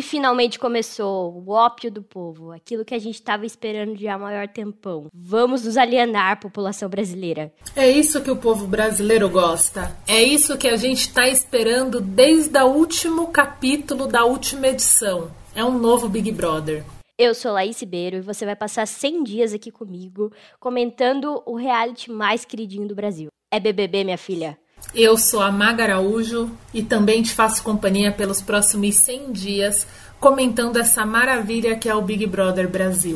E 0.00 0.02
finalmente 0.02 0.58
começou 0.58 1.30
o 1.30 1.50
ópio 1.50 1.90
do 1.90 2.02
povo, 2.02 2.52
aquilo 2.52 2.86
que 2.86 2.94
a 2.94 2.98
gente 2.98 3.16
estava 3.16 3.44
esperando 3.44 3.94
de 3.94 4.08
há 4.08 4.16
maior 4.16 4.48
tempão. 4.48 5.08
Vamos 5.12 5.66
nos 5.66 5.76
alienar, 5.76 6.40
população 6.40 6.88
brasileira. 6.88 7.52
É 7.76 7.86
isso 7.86 8.22
que 8.22 8.30
o 8.30 8.36
povo 8.36 8.66
brasileiro 8.66 9.28
gosta. 9.28 9.94
É 10.08 10.22
isso 10.22 10.56
que 10.56 10.68
a 10.68 10.76
gente 10.76 11.00
está 11.00 11.28
esperando 11.28 12.00
desde 12.00 12.58
o 12.62 12.68
último 12.68 13.26
capítulo 13.26 14.06
da 14.06 14.24
última 14.24 14.68
edição. 14.68 15.30
É 15.54 15.62
um 15.62 15.78
novo 15.78 16.08
Big 16.08 16.32
Brother. 16.32 16.82
Eu 17.18 17.34
sou 17.34 17.52
Laís 17.52 17.78
Ribeiro 17.78 18.16
e 18.16 18.22
você 18.22 18.46
vai 18.46 18.56
passar 18.56 18.86
100 18.86 19.22
dias 19.22 19.52
aqui 19.52 19.70
comigo 19.70 20.32
comentando 20.58 21.42
o 21.44 21.54
reality 21.54 22.10
mais 22.10 22.42
queridinho 22.42 22.88
do 22.88 22.94
Brasil. 22.94 23.28
É 23.50 23.60
BBB, 23.60 24.04
minha 24.04 24.16
filha. 24.16 24.56
Eu 24.94 25.16
sou 25.16 25.40
a 25.40 25.52
Maga 25.52 25.84
Araújo 25.84 26.50
e 26.74 26.82
também 26.82 27.22
te 27.22 27.32
faço 27.32 27.62
companhia 27.62 28.10
pelos 28.10 28.42
próximos 28.42 28.96
100 28.96 29.32
dias 29.32 29.86
comentando 30.18 30.78
essa 30.78 31.06
maravilha 31.06 31.76
que 31.76 31.88
é 31.88 31.94
o 31.94 32.02
Big 32.02 32.26
Brother 32.26 32.68
Brasil. 32.68 33.14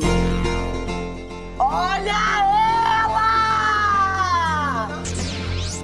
Olha 1.59 2.15
ela! 3.03 5.03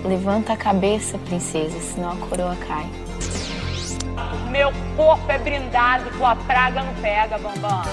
Levanta 0.05 0.53
a 0.53 0.57
cabeça, 0.57 1.17
princesa, 1.19 1.79
senão 1.79 2.13
a 2.13 2.15
coroa 2.15 2.55
cai. 2.67 2.89
Meu 4.49 4.71
corpo 4.97 5.31
é 5.31 5.37
brindado, 5.37 6.09
tua 6.17 6.35
praga 6.35 6.81
não 6.83 6.93
pega, 6.95 7.37
Bambam. 7.37 7.83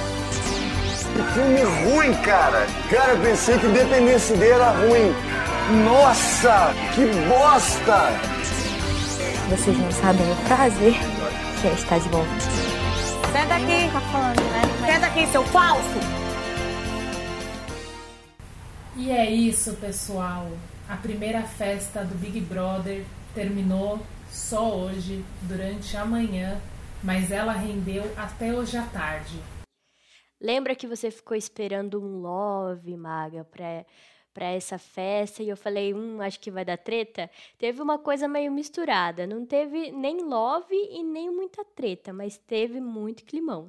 Que 1.15 1.23
filme 1.33 1.63
ruim, 1.63 2.15
cara. 2.23 2.67
Cara, 2.91 3.13
eu 3.13 3.21
pensei 3.21 3.59
que 3.59 3.67
Independência 3.67 4.37
Day 4.37 4.51
era 4.51 4.71
ruim. 4.71 5.15
Nossa, 5.69 6.73
que 6.95 7.05
bosta! 7.29 8.09
Vocês 9.51 9.79
não 9.79 9.93
sabem 9.93 10.23
o 10.33 10.37
prazer 10.49 10.95
que 11.61 11.69
é 11.69 11.73
estar 11.75 11.99
de 11.99 12.09
volta. 12.09 12.31
Senta 13.31 13.55
aqui. 13.55 13.93
Tá 13.93 14.01
falando, 14.01 14.41
né? 14.51 14.63
Senta 14.87 15.07
aqui, 15.09 15.27
seu 15.27 15.45
falso. 15.45 15.99
E 18.97 19.11
é 19.11 19.31
isso, 19.31 19.75
pessoal. 19.75 20.49
A 20.89 20.97
primeira 20.97 21.43
festa 21.43 22.03
do 22.03 22.15
Big 22.15 22.41
Brother 22.41 23.05
terminou 23.35 24.01
só 24.31 24.75
hoje, 24.75 25.23
durante 25.43 25.95
a 25.99 26.05
manhã, 26.07 26.59
mas 27.05 27.31
ela 27.31 27.53
rendeu 27.53 28.11
até 28.17 28.55
hoje 28.55 28.79
à 28.79 28.85
tarde. 28.85 29.39
Lembra 30.41 30.75
que 30.75 30.87
você 30.87 31.11
ficou 31.11 31.37
esperando 31.37 32.01
um 32.01 32.23
love, 32.23 32.97
Maga, 32.97 33.45
pra, 33.45 33.85
pra 34.39 34.53
essa 34.53 34.79
festa 34.79 35.43
e 35.43 35.49
eu 35.49 35.57
falei, 35.57 35.93
hum, 35.93 36.23
acho 36.23 36.39
que 36.39 36.49
vai 36.49 36.65
dar 36.65 36.79
treta? 36.79 37.29
Teve 37.59 37.83
uma 37.83 37.99
coisa 37.99 38.29
meio 38.29 38.53
misturada. 38.53 39.27
Não 39.27 39.45
teve 39.45 39.91
nem 39.91 40.23
love 40.23 40.73
e 40.73 41.03
nem 41.03 41.29
muita 41.29 41.65
treta, 41.65 42.13
mas 42.13 42.39
teve 42.39 42.81
muito 42.81 43.25
climão. 43.25 43.69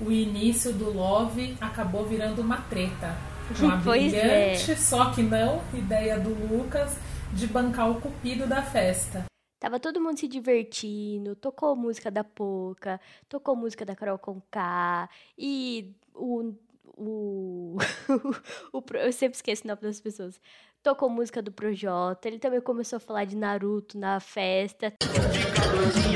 O 0.00 0.10
início 0.10 0.72
do 0.72 0.92
love 0.92 1.56
acabou 1.60 2.04
virando 2.04 2.42
uma 2.42 2.60
treta. 2.62 3.16
Uma 3.62 3.80
Pois 3.80 4.12
é. 4.12 4.54
brilhante, 4.56 4.76
só 4.76 5.12
que 5.12 5.22
não, 5.22 5.62
ideia 5.72 6.18
do 6.18 6.30
Lucas 6.52 6.98
de 7.32 7.46
bancar 7.46 7.88
o 7.88 8.00
cupido 8.00 8.44
da 8.44 8.60
festa. 8.60 9.24
Tava 9.60 9.78
todo 9.78 10.00
mundo 10.00 10.18
se 10.18 10.26
divertindo, 10.26 11.36
tocou 11.36 11.76
música 11.76 12.10
da 12.10 12.24
Poca, 12.24 13.00
tocou 13.28 13.54
música 13.54 13.84
da 13.84 13.94
Carol 13.94 14.18
Conká 14.18 15.08
e 15.38 15.94
o, 16.12 16.52
o, 16.96 17.76
o 18.72 18.82
eu 18.94 19.12
sempre 19.12 19.36
esqueço 19.36 19.64
o 19.64 19.68
nome 19.68 19.82
das 19.82 20.00
pessoas. 20.00 20.40
Tocou 20.82 21.10
música 21.10 21.42
do 21.42 21.52
Projota, 21.52 22.28
ele 22.28 22.38
também 22.38 22.60
começou 22.60 22.96
a 22.96 23.00
falar 23.00 23.24
de 23.24 23.36
Naruto 23.36 23.98
na 23.98 24.20
festa. 24.20 24.92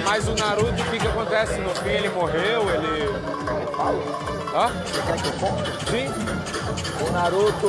Mas 0.04 0.28
o 0.28 0.34
Naruto, 0.34 0.80
o 0.80 0.90
que, 0.90 0.98
que 0.98 1.06
acontece? 1.06 1.58
No 1.60 1.70
fim 1.70 1.90
ele 1.90 2.08
morreu, 2.10 2.62
ele. 2.70 3.04
Hã? 4.54 4.68
Você 4.84 5.02
quer 5.02 5.22
que 5.22 5.28
eu 5.28 5.32
conte? 5.40 5.70
Sim? 5.90 7.04
O 7.04 7.12
Naruto, 7.12 7.68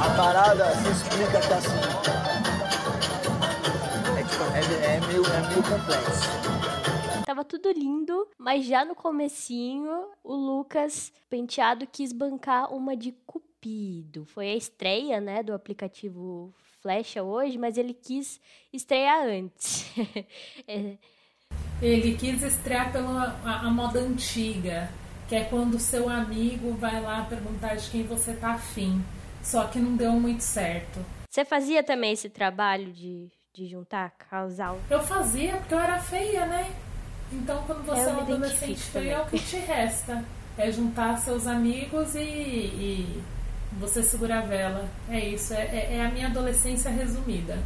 a 0.00 0.16
parada 0.16 0.74
se 0.76 0.90
explica 0.90 1.40
que 1.40 1.52
assim. 1.52 1.78
É, 4.18 4.22
tipo, 4.24 4.44
é, 4.54 4.96
é 4.96 5.00
meio, 5.06 5.22
é 5.26 5.40
meio 5.48 5.62
complexo. 5.62 6.57
Tava 7.28 7.44
tudo 7.44 7.70
lindo, 7.70 8.26
mas 8.38 8.64
já 8.64 8.86
no 8.86 8.94
comecinho, 8.94 10.08
o 10.24 10.34
Lucas 10.34 11.12
Penteado 11.28 11.86
quis 11.86 12.10
bancar 12.10 12.72
uma 12.72 12.96
de 12.96 13.12
Cupido. 13.26 14.24
Foi 14.24 14.48
a 14.48 14.56
estreia, 14.56 15.20
né, 15.20 15.42
do 15.42 15.52
aplicativo 15.52 16.54
Flecha 16.80 17.22
hoje, 17.22 17.58
mas 17.58 17.76
ele 17.76 17.92
quis 17.92 18.40
estrear 18.72 19.26
antes. 19.26 19.84
É, 20.66 20.96
Ele 21.82 22.16
quis 22.16 22.42
estrear 22.42 22.90
pela 22.90 23.38
a, 23.44 23.66
a 23.66 23.70
moda 23.70 24.00
antiga, 24.00 24.90
que 25.28 25.36
é 25.36 25.44
quando 25.44 25.74
o 25.74 25.78
seu 25.78 26.08
amigo 26.08 26.72
vai 26.76 26.98
lá 26.98 27.26
perguntar 27.28 27.74
de 27.74 27.90
quem 27.90 28.04
você 28.04 28.32
tá 28.32 28.52
afim. 28.52 29.04
Só 29.42 29.66
que 29.66 29.78
não 29.78 29.94
deu 29.96 30.12
muito 30.12 30.40
certo. 30.40 31.04
Você 31.28 31.44
fazia 31.44 31.82
também 31.82 32.12
esse 32.12 32.30
trabalho 32.30 32.90
de, 32.90 33.30
de 33.52 33.66
juntar 33.66 34.12
casal? 34.12 34.80
Eu 34.88 35.02
fazia 35.02 35.58
porque 35.58 35.74
eu 35.74 35.78
era 35.78 36.00
feia, 36.00 36.46
né? 36.46 36.87
Então 37.32 37.62
quando 37.64 37.84
você 37.84 38.00
Eu 38.02 38.08
é 38.08 38.12
um 38.14 38.20
adolescente 38.20 38.80
feio, 38.80 39.10
é 39.10 39.20
o 39.22 39.26
que 39.26 39.38
te 39.38 39.56
resta. 39.56 40.24
É 40.56 40.72
juntar 40.72 41.16
seus 41.18 41.46
amigos 41.46 42.14
e, 42.16 42.20
e 42.20 43.22
você 43.78 44.02
segurar 44.02 44.38
a 44.40 44.46
vela. 44.46 44.88
É 45.08 45.20
isso, 45.20 45.54
é, 45.54 45.64
é- 45.66 45.94
é 45.96 46.04
a 46.04 46.10
minha 46.10 46.26
adolescência 46.26 46.90
resumida. 46.90 47.58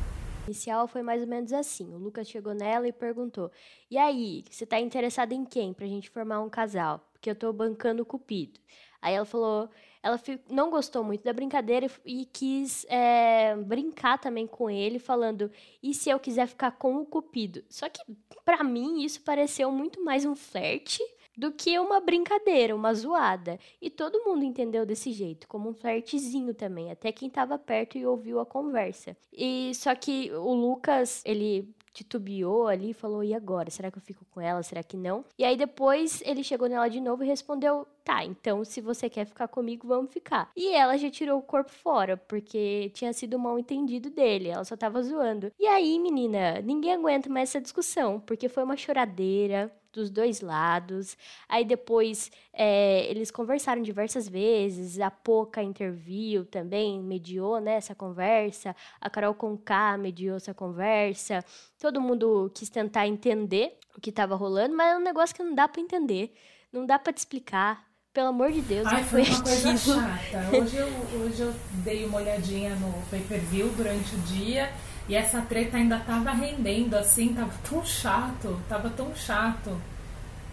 inicial 0.47 0.87
foi 0.89 1.03
mais 1.03 1.22
ou 1.22 1.28
menos 1.28 1.53
assim. 1.53 1.95
O 1.95 1.99
Lucas 1.99 2.28
chegou 2.28 2.53
nela 2.55 2.87
e 2.87 2.93
perguntou: 2.93 3.51
E 3.91 3.97
aí, 3.97 4.45
você 4.51 4.67
tá 4.67 4.78
interessada 4.78 5.33
em 5.34 5.45
quem 5.45 5.72
pra 5.72 5.87
gente 5.87 6.11
formar 6.11 6.41
um 6.41 6.51
casal? 6.51 7.09
Porque 7.12 7.31
eu 7.31 7.34
tô 7.37 7.53
bancando 7.53 8.03
o 8.03 8.06
Cupido. 8.06 8.61
Aí 9.01 9.15
ela 9.15 9.25
falou, 9.25 9.71
ela 10.03 10.21
não 10.51 10.71
gostou 10.71 11.05
muito 11.05 11.23
da 11.23 11.33
brincadeira 11.33 11.87
e, 12.05 12.23
e 12.23 12.27
quis 12.27 12.85
é, 12.89 13.55
brincar 13.57 14.19
também 14.19 14.47
com 14.47 14.69
ele, 14.69 14.99
falando: 14.99 15.51
E 15.83 15.95
se 15.95 16.11
eu 16.11 16.19
quiser 16.19 16.47
ficar 16.49 16.73
com 16.73 16.97
o 16.97 17.07
Cupido? 17.07 17.63
Só 17.69 17.89
que 17.89 18.01
pra 18.45 18.65
mim 18.65 19.05
isso 19.05 19.21
pareceu 19.23 19.71
muito 19.71 20.03
mais 20.05 20.25
um 20.25 20.35
flerte 20.35 21.03
do 21.37 21.51
que 21.51 21.79
uma 21.79 22.01
brincadeira, 22.01 22.75
uma 22.75 22.93
zoada. 22.93 23.59
E 23.81 23.89
todo 23.89 24.23
mundo 24.25 24.45
entendeu 24.45 24.85
desse 24.85 25.13
jeito, 25.13 25.49
como 25.49 25.71
um 25.71 25.75
flertezinho 25.75 26.53
também, 26.53 26.91
até 26.91 27.11
quem 27.11 27.31
tava 27.31 27.59
perto 27.59 27.97
e 27.97 28.07
ouviu 28.07 28.41
a 28.41 28.47
conversa. 28.47 29.17
E 29.33 29.73
só 29.75 29.95
que 29.95 30.31
o 30.33 30.53
Lucas, 30.53 31.23
ele 31.25 31.75
titubeou 31.95 32.67
ali 32.67 32.91
e 32.91 32.95
falou: 32.95 33.23
"E 33.23 33.34
agora? 33.34 33.71
Será 33.71 33.91
que 33.91 33.99
eu 33.99 34.03
fico 34.03 34.25
com 34.31 34.41
ela? 34.41 34.63
Será 34.63 34.83
que 34.83 34.97
não?". 34.97 35.25
E 35.39 35.45
aí 35.45 35.57
depois 35.57 36.23
ele 36.25 36.43
chegou 36.43 36.69
nela 36.69 36.89
de 36.89 37.01
novo 37.01 37.23
e 37.23 37.27
respondeu: 37.27 37.87
"Tá, 38.05 38.25
então 38.25 38.65
se 38.65 38.81
você 38.81 39.09
quer 39.09 39.25
ficar 39.27 39.49
comigo, 39.49 39.87
vamos 39.89 40.13
ficar". 40.13 40.51
E 40.57 40.69
ela 40.75 40.97
já 40.97 41.11
tirou 41.11 41.39
o 41.39 41.43
corpo 41.43 41.71
fora, 41.73 42.17
porque 42.17 42.91
tinha 42.95 43.13
sido 43.13 43.39
mal 43.39 43.59
entendido 43.59 44.11
dele, 44.11 44.49
ela 44.49 44.65
só 44.65 44.77
tava 44.77 45.03
zoando. 45.03 45.53
E 45.59 45.67
aí, 45.67 45.99
menina, 45.99 46.61
ninguém 46.63 46.93
aguenta 46.95 47.29
mais 47.31 47.51
essa 47.51 47.61
discussão, 47.61 48.21
porque 48.21 48.49
foi 48.49 48.63
uma 48.65 48.77
choradeira 48.77 49.73
dos 49.93 50.11
dois 50.11 50.41
lados. 50.41 51.17
Aí 51.49 51.65
depois 51.65 52.31
é, 52.53 53.07
eles 53.11 53.31
conversaram 53.31 53.83
diversas 53.83 54.29
vezes. 54.29 54.99
A 54.99 55.11
Poca 55.11 55.63
interviu 55.63 56.45
também, 56.47 57.01
mediou 57.03 57.61
né, 57.61 57.75
essa 57.75 57.95
conversa. 57.95 58.75
A 59.01 59.11
Carol 59.11 59.34
Conká 59.34 59.97
mediou 59.99 60.37
essa 60.37 60.55
conversa. 60.55 61.45
Todo 61.79 62.01
mundo 62.01 62.51
quis 62.55 62.71
tentar 62.71 63.07
entender 63.07 63.79
o 63.97 64.01
que 64.01 64.11
estava 64.11 64.34
rolando, 64.34 64.75
mas 64.75 64.95
é 64.95 64.97
um 64.99 65.03
negócio 65.03 65.34
que 65.37 65.43
não 65.43 65.55
dá 65.55 65.69
para 65.69 65.81
entender. 65.81 66.34
Não 66.73 66.87
dá 66.87 66.99
para 66.99 67.13
te 67.13 67.19
explicar. 67.19 67.91
Pelo 68.12 68.28
amor 68.28 68.53
de 68.53 68.61
Deus, 68.61 68.87
Ai, 68.87 69.00
não 69.00 69.09
foi 69.09 69.25
foi 69.25 69.34
uma 69.34 69.43
coisa 69.43 69.77
chata. 69.78 70.56
Hoje 70.56 70.77
eu, 70.77 70.87
hoje 71.19 71.41
eu 71.41 71.55
dei 71.83 72.05
uma 72.05 72.19
olhadinha 72.19 72.75
no 72.75 72.93
pay-per-view 73.11 73.73
durante 73.75 74.15
o 74.15 74.19
dia 74.19 74.71
e 75.09 75.15
essa 75.15 75.41
treta 75.41 75.78
ainda 75.78 75.99
tava 75.99 76.31
rendendo, 76.31 76.95
assim, 76.95 77.33
tava 77.33 77.53
tão 77.67 77.83
chato, 77.83 78.61
tava 78.69 78.91
tão 78.91 79.17
chato 79.17 79.81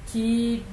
que... 0.08 0.64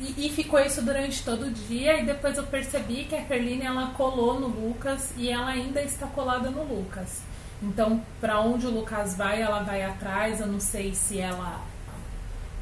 E, 0.00 0.26
e 0.26 0.30
ficou 0.30 0.58
isso 0.58 0.82
durante 0.82 1.22
todo 1.22 1.46
o 1.46 1.50
dia 1.50 2.00
e 2.00 2.04
depois 2.04 2.36
eu 2.36 2.44
percebi 2.44 3.04
que 3.04 3.14
a 3.14 3.22
Kerline, 3.22 3.62
ela 3.62 3.92
colou 3.96 4.40
no 4.40 4.48
Lucas 4.48 5.12
e 5.16 5.30
ela 5.30 5.50
ainda 5.50 5.80
está 5.80 6.08
colada 6.08 6.50
no 6.50 6.64
Lucas. 6.64 7.22
Então, 7.62 8.02
para 8.20 8.40
onde 8.40 8.66
o 8.66 8.70
Lucas 8.70 9.16
vai, 9.16 9.40
ela 9.40 9.62
vai 9.62 9.84
atrás. 9.84 10.40
Eu 10.40 10.48
não 10.48 10.60
sei 10.60 10.92
se 10.92 11.20
ela 11.20 11.62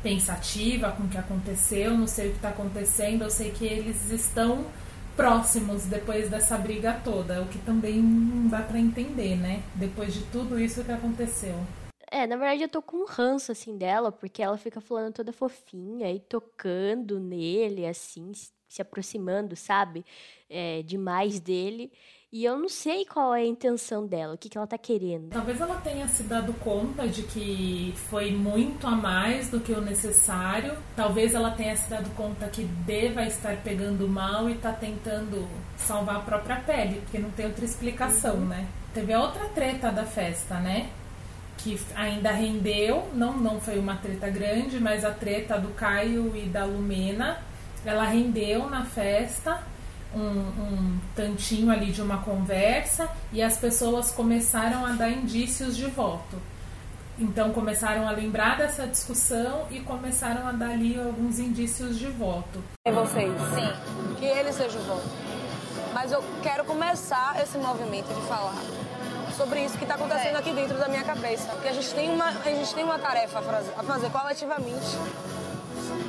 pensativa 0.04 0.92
com 0.92 1.04
o 1.04 1.08
que 1.08 1.16
aconteceu, 1.16 1.96
não 1.96 2.06
sei 2.06 2.28
o 2.28 2.30
que 2.32 2.36
está 2.36 2.50
acontecendo, 2.50 3.22
eu 3.22 3.30
sei 3.30 3.50
que 3.50 3.64
eles 3.64 4.10
estão 4.10 4.66
próximos 5.16 5.86
depois 5.86 6.28
dessa 6.28 6.58
briga 6.58 7.00
toda, 7.02 7.40
o 7.40 7.48
que 7.48 7.58
também 7.60 8.02
não 8.02 8.48
dá 8.48 8.60
para 8.60 8.78
entender, 8.78 9.36
né? 9.36 9.62
Depois 9.74 10.12
de 10.12 10.20
tudo 10.26 10.60
isso 10.60 10.84
que 10.84 10.92
aconteceu. 10.92 11.54
É, 12.10 12.26
na 12.26 12.36
verdade 12.36 12.62
eu 12.62 12.68
tô 12.68 12.82
com 12.82 12.98
um 12.98 13.06
ranço, 13.06 13.50
assim, 13.50 13.78
dela, 13.78 14.12
porque 14.12 14.42
ela 14.42 14.58
fica 14.58 14.80
falando 14.80 15.14
toda 15.14 15.32
fofinha 15.32 16.12
e 16.12 16.20
tocando 16.20 17.18
nele, 17.18 17.86
assim, 17.86 18.30
se 18.68 18.82
aproximando, 18.82 19.56
sabe? 19.56 20.04
É, 20.50 20.82
demais 20.82 21.40
dele. 21.40 21.90
E 22.34 22.44
eu 22.44 22.58
não 22.58 22.68
sei 22.68 23.04
qual 23.04 23.32
é 23.32 23.42
a 23.42 23.46
intenção 23.46 24.08
dela, 24.08 24.34
o 24.34 24.36
que, 24.36 24.48
que 24.48 24.58
ela 24.58 24.66
tá 24.66 24.76
querendo. 24.76 25.28
Talvez 25.28 25.60
ela 25.60 25.76
tenha 25.76 26.08
se 26.08 26.24
dado 26.24 26.52
conta 26.54 27.06
de 27.06 27.22
que 27.22 27.94
foi 28.10 28.32
muito 28.32 28.88
a 28.88 28.90
mais 28.90 29.48
do 29.50 29.60
que 29.60 29.70
o 29.70 29.80
necessário. 29.80 30.76
Talvez 30.96 31.32
ela 31.32 31.52
tenha 31.52 31.76
se 31.76 31.88
dado 31.88 32.10
conta 32.16 32.48
que 32.48 32.64
deva 32.64 33.22
estar 33.22 33.58
pegando 33.58 34.08
mal 34.08 34.50
e 34.50 34.56
tá 34.56 34.72
tentando 34.72 35.46
salvar 35.76 36.16
a 36.16 36.20
própria 36.22 36.56
pele, 36.56 37.02
porque 37.02 37.20
não 37.20 37.30
tem 37.30 37.46
outra 37.46 37.64
explicação, 37.64 38.34
uhum. 38.34 38.46
né? 38.46 38.66
Teve 38.92 39.12
a 39.12 39.20
outra 39.20 39.44
treta 39.50 39.92
da 39.92 40.04
festa, 40.04 40.58
né? 40.58 40.90
Que 41.58 41.80
ainda 41.94 42.32
rendeu, 42.32 43.08
não, 43.14 43.36
não 43.36 43.60
foi 43.60 43.78
uma 43.78 43.94
treta 43.94 44.28
grande, 44.28 44.80
mas 44.80 45.04
a 45.04 45.12
treta 45.12 45.56
do 45.56 45.68
Caio 45.74 46.36
e 46.36 46.46
da 46.46 46.64
Lumena, 46.64 47.38
ela 47.84 48.02
rendeu 48.02 48.68
na 48.68 48.84
festa 48.84 49.72
um, 50.14 50.20
um 50.20 51.00
tantinho 51.14 51.70
ali 51.70 51.92
de 51.92 52.02
uma 52.02 52.18
conversa 52.18 53.08
e 53.32 53.42
as 53.42 53.56
pessoas 53.56 54.10
começaram 54.10 54.84
a 54.84 54.92
dar 54.92 55.10
indícios 55.10 55.76
de 55.76 55.86
voto. 55.86 56.40
Então 57.18 57.52
começaram 57.52 58.08
a 58.08 58.10
lembrar 58.10 58.58
dessa 58.58 58.86
discussão 58.86 59.66
e 59.70 59.80
começaram 59.80 60.46
a 60.48 60.52
dar 60.52 60.70
ali 60.70 60.98
alguns 60.98 61.38
indícios 61.38 61.98
de 61.98 62.08
voto. 62.08 62.62
E 62.84 62.90
vocês? 62.90 63.30
Sim. 63.54 64.16
Que 64.18 64.26
ele 64.26 64.52
seja 64.52 64.78
o 64.78 64.82
voto. 64.82 65.08
Mas 65.92 66.10
eu 66.10 66.24
quero 66.42 66.64
começar 66.64 67.40
esse 67.40 67.56
movimento 67.56 68.12
de 68.12 68.20
falar 68.26 68.56
sobre 69.36 69.64
isso 69.64 69.76
que 69.78 69.84
está 69.84 69.94
acontecendo 69.94 70.36
é. 70.36 70.38
aqui 70.38 70.52
dentro 70.52 70.76
da 70.76 70.88
minha 70.88 71.04
cabeça. 71.04 71.48
Porque 71.52 71.68
a 71.68 71.72
gente 71.72 71.92
tem 71.94 72.10
uma, 72.10 72.28
a 72.28 72.50
gente 72.50 72.74
tem 72.74 72.82
uma 72.84 72.98
tarefa 72.98 73.38
a 73.38 73.42
fazer, 73.42 73.72
a 73.76 73.82
fazer 73.82 74.10
coletivamente. 74.10 74.98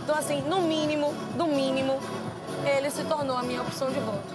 Então, 0.03 0.15
assim, 0.15 0.41
no 0.41 0.61
mínimo, 0.61 1.13
do 1.35 1.47
mínimo, 1.47 1.99
ele 2.67 2.89
se 2.89 3.03
tornou 3.05 3.37
a 3.37 3.43
minha 3.43 3.61
opção 3.61 3.91
de 3.91 3.99
voto. 3.99 4.33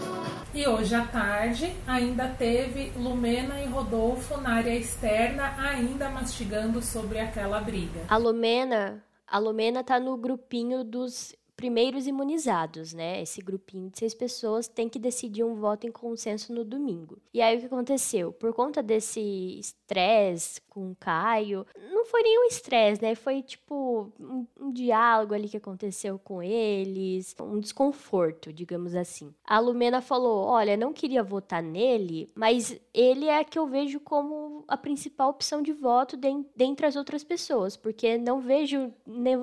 E 0.53 0.67
hoje 0.67 0.95
à 0.95 1.07
tarde 1.07 1.73
ainda 1.87 2.29
teve 2.29 2.91
Lumena 2.97 3.61
e 3.63 3.67
Rodolfo 3.67 4.41
na 4.41 4.55
área 4.55 4.75
externa, 4.75 5.55
ainda 5.59 6.09
mastigando 6.09 6.83
sobre 6.83 7.21
aquela 7.21 7.61
briga. 7.61 8.01
A 8.09 8.17
Lumena, 8.17 9.05
a 9.27 9.39
Lumena 9.39 9.85
tá 9.85 10.01
no 10.01 10.17
grupinho 10.17 10.83
dos 10.83 11.37
primeiros 11.61 12.07
imunizados, 12.07 12.95
né? 12.95 13.21
Esse 13.21 13.43
grupinho 13.43 13.91
de 13.91 13.99
seis 13.99 14.15
pessoas 14.15 14.67
tem 14.67 14.89
que 14.89 14.99
decidir 14.99 15.45
um 15.45 15.55
voto 15.55 15.87
em 15.87 15.93
consenso 15.93 16.55
no 16.55 16.65
domingo. 16.65 17.19
E 17.35 17.43
aí 17.43 17.59
o 17.59 17.61
que 17.61 17.67
aconteceu? 17.67 18.33
Por 18.33 18.55
conta 18.55 18.83
desse 18.83 19.21
estresse 19.59 20.63
com 20.81 20.93
o 20.93 20.97
Caio, 20.97 21.67
não 21.93 22.07
foi 22.07 22.23
nenhum 22.23 22.45
estresse, 22.45 23.03
né? 23.03 23.15
Foi 23.15 23.43
tipo 23.43 24.11
um, 24.19 24.47
um, 24.59 24.73
diálogo 24.73 25.35
ali 25.35 25.49
que 25.49 25.59
aconteceu 25.59 26.19
com 26.19 26.43
eles, 26.43 27.37
um 27.39 27.61
desconforto, 27.61 28.51
digamos 28.51 28.95
assim. 28.95 29.35
A 29.45 29.59
Lumena 29.59 30.01
falou: 30.01 30.47
Olha, 30.47 30.77
não 30.77 30.93
queria 30.93 31.23
votar 31.23 31.63
nele, 31.63 32.31
mas 32.35 32.81
ele 32.95 33.27
é 33.27 33.45
que 33.45 33.59
eu 33.59 33.67
vejo 33.67 34.01
como 34.01 34.65
a 34.67 34.77
principal 34.77 35.29
opção 35.29 35.61
de 35.61 35.73
voto 35.73 36.17
dentre 36.57 36.87
as 36.87 36.97
outras 36.97 37.23
pessoas, 37.23 37.77
porque 37.77 38.17
não 38.17 38.41
vejo, 38.41 38.93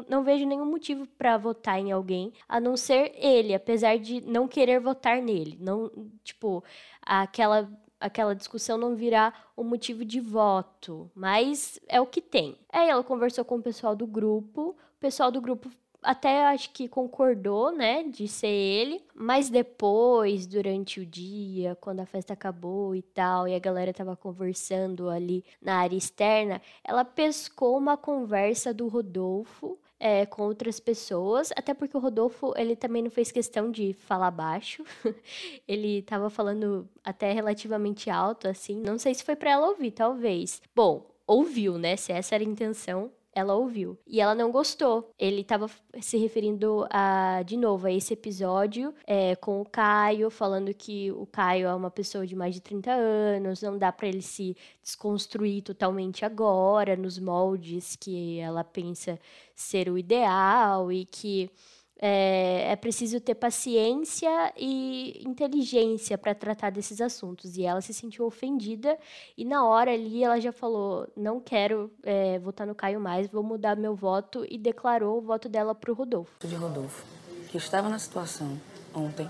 não 0.09 0.23
vejo 0.23 0.45
nenhum 0.45 0.65
motivo 0.65 1.07
para 1.17 1.37
votar 1.37 1.79
em 1.79 1.91
alguém 1.91 2.33
a 2.49 2.59
não 2.59 2.75
ser 2.75 3.13
ele, 3.15 3.53
apesar 3.53 3.99
de 3.99 4.21
não 4.21 4.47
querer 4.47 4.79
votar 4.79 5.21
nele. 5.21 5.57
Não, 5.61 5.91
tipo, 6.23 6.63
aquela 7.01 7.69
aquela 7.99 8.35
discussão 8.35 8.77
não 8.77 8.95
virar 8.95 9.51
um 9.57 9.63
motivo 9.63 10.05
de 10.05 10.19
voto, 10.19 11.09
mas 11.15 11.79
é 11.87 11.99
o 11.99 12.05
que 12.05 12.21
tem. 12.21 12.57
Aí 12.71 12.89
ela 12.89 13.03
conversou 13.03 13.43
com 13.43 13.55
o 13.55 13.61
pessoal 13.61 13.95
do 13.95 14.07
grupo, 14.07 14.69
o 14.71 14.99
pessoal 14.99 15.31
do 15.31 15.41
grupo 15.41 15.69
até 16.01 16.45
acho 16.45 16.69
que 16.71 16.87
concordou, 16.87 17.71
né, 17.71 18.03
de 18.03 18.27
ser 18.27 18.47
ele, 18.47 19.03
mas 19.13 19.49
depois, 19.49 20.45
durante 20.45 20.99
o 20.99 21.05
dia, 21.05 21.75
quando 21.81 21.99
a 21.99 22.05
festa 22.05 22.33
acabou 22.33 22.95
e 22.95 23.01
tal, 23.01 23.47
e 23.47 23.55
a 23.55 23.59
galera 23.59 23.93
tava 23.93 24.15
conversando 24.15 25.09
ali 25.09 25.43
na 25.61 25.77
área 25.77 25.97
externa, 25.97 26.61
ela 26.83 27.03
pescou 27.03 27.77
uma 27.77 27.97
conversa 27.97 28.73
do 28.73 28.87
Rodolfo 28.87 29.77
é, 29.99 30.25
com 30.25 30.43
outras 30.43 30.79
pessoas, 30.79 31.51
até 31.55 31.73
porque 31.73 31.97
o 31.97 31.99
Rodolfo, 31.99 32.53
ele 32.55 32.75
também 32.75 33.01
não 33.01 33.09
fez 33.09 33.31
questão 33.31 33.71
de 33.71 33.93
falar 33.93 34.31
baixo, 34.31 34.83
ele 35.67 36.01
tava 36.03 36.29
falando 36.29 36.87
até 37.03 37.31
relativamente 37.31 38.09
alto, 38.09 38.47
assim, 38.47 38.81
não 38.81 38.97
sei 38.97 39.13
se 39.13 39.23
foi 39.23 39.35
para 39.35 39.51
ela 39.51 39.67
ouvir, 39.67 39.91
talvez. 39.91 40.61
Bom, 40.75 41.05
ouviu, 41.25 41.77
né, 41.77 41.95
se 41.95 42.11
essa 42.11 42.35
era 42.35 42.43
a 42.43 42.47
intenção, 42.47 43.11
ela 43.37 43.53
ouviu. 43.53 43.97
E 44.07 44.19
ela 44.19 44.33
não 44.33 44.51
gostou. 44.51 45.13
Ele 45.17 45.41
estava 45.41 45.69
se 46.01 46.17
referindo 46.17 46.87
a, 46.89 47.43
de 47.43 47.55
novo, 47.55 47.85
a 47.85 47.91
esse 47.91 48.13
episódio 48.13 48.93
é, 49.05 49.35
com 49.35 49.61
o 49.61 49.65
Caio, 49.65 50.31
falando 50.31 50.73
que 50.73 51.11
o 51.11 51.27
Caio 51.27 51.67
é 51.67 51.75
uma 51.75 51.91
pessoa 51.91 52.25
de 52.25 52.35
mais 52.35 52.55
de 52.55 52.61
30 52.61 52.91
anos, 52.91 53.61
não 53.61 53.77
dá 53.77 53.91
para 53.91 54.07
ele 54.07 54.23
se 54.23 54.57
desconstruir 54.81 55.61
totalmente 55.61 56.25
agora, 56.25 56.95
nos 56.95 57.19
moldes 57.19 57.95
que 57.95 58.39
ela 58.39 58.63
pensa 58.63 59.19
ser 59.55 59.87
o 59.87 59.97
ideal 59.97 60.91
e 60.91 61.05
que 61.05 61.51
é, 61.99 62.71
é 62.71 62.75
preciso 62.75 63.19
ter 63.19 63.35
paciência 63.35 64.53
e 64.55 65.21
inteligência 65.25 66.17
para 66.17 66.35
tratar 66.35 66.69
desses 66.69 67.01
assuntos. 67.01 67.57
E 67.57 67.63
ela 67.63 67.81
se 67.81 67.93
sentiu 67.93 68.25
ofendida 68.25 68.97
e 69.37 69.43
na 69.43 69.65
hora 69.65 69.91
ali 69.91 70.23
ela 70.23 70.39
já 70.39 70.51
falou: 70.51 71.07
não 71.15 71.39
quero 71.39 71.91
é, 72.03 72.39
votar 72.39 72.67
no 72.67 72.75
Caio 72.75 72.99
mais, 72.99 73.27
vou 73.27 73.43
mudar 73.43 73.75
meu 73.75 73.95
voto 73.95 74.45
e 74.49 74.57
declarou 74.57 75.17
o 75.17 75.21
voto 75.21 75.49
dela 75.49 75.73
para 75.73 75.91
o 75.91 75.95
Rodolfo. 75.95 76.31
De 76.39 76.55
Rodolfo, 76.55 77.03
que 77.49 77.57
estava 77.57 77.89
na 77.89 77.99
situação 77.99 78.59
ontem, 78.93 79.29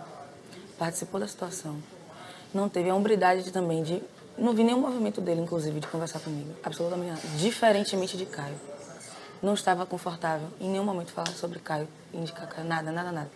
participou 0.77 1.19
da 1.19 1.27
situação, 1.27 1.77
não 2.53 2.69
teve 2.69 2.89
a 2.89 2.95
hombridade 2.95 3.51
também 3.51 3.83
de. 3.83 4.01
Não 4.37 4.53
vi 4.53 4.63
nenhum 4.63 4.81
movimento 4.81 5.19
dele, 5.19 5.41
inclusive, 5.41 5.79
de 5.79 5.87
conversar 5.87 6.19
comigo. 6.19 6.53
Absolutamente. 6.63 7.25
Diferentemente 7.37 8.15
de 8.15 8.27
Caio 8.27 8.55
não 9.41 9.53
estava 9.53 9.85
confortável 9.85 10.47
em 10.59 10.69
nenhum 10.69 10.83
momento 10.83 11.11
falar 11.11 11.31
sobre 11.31 11.59
Caio, 11.59 11.87
indicar 12.13 12.47
Caio, 12.47 12.67
nada, 12.67 12.91
nada, 12.91 13.11
nada. 13.11 13.31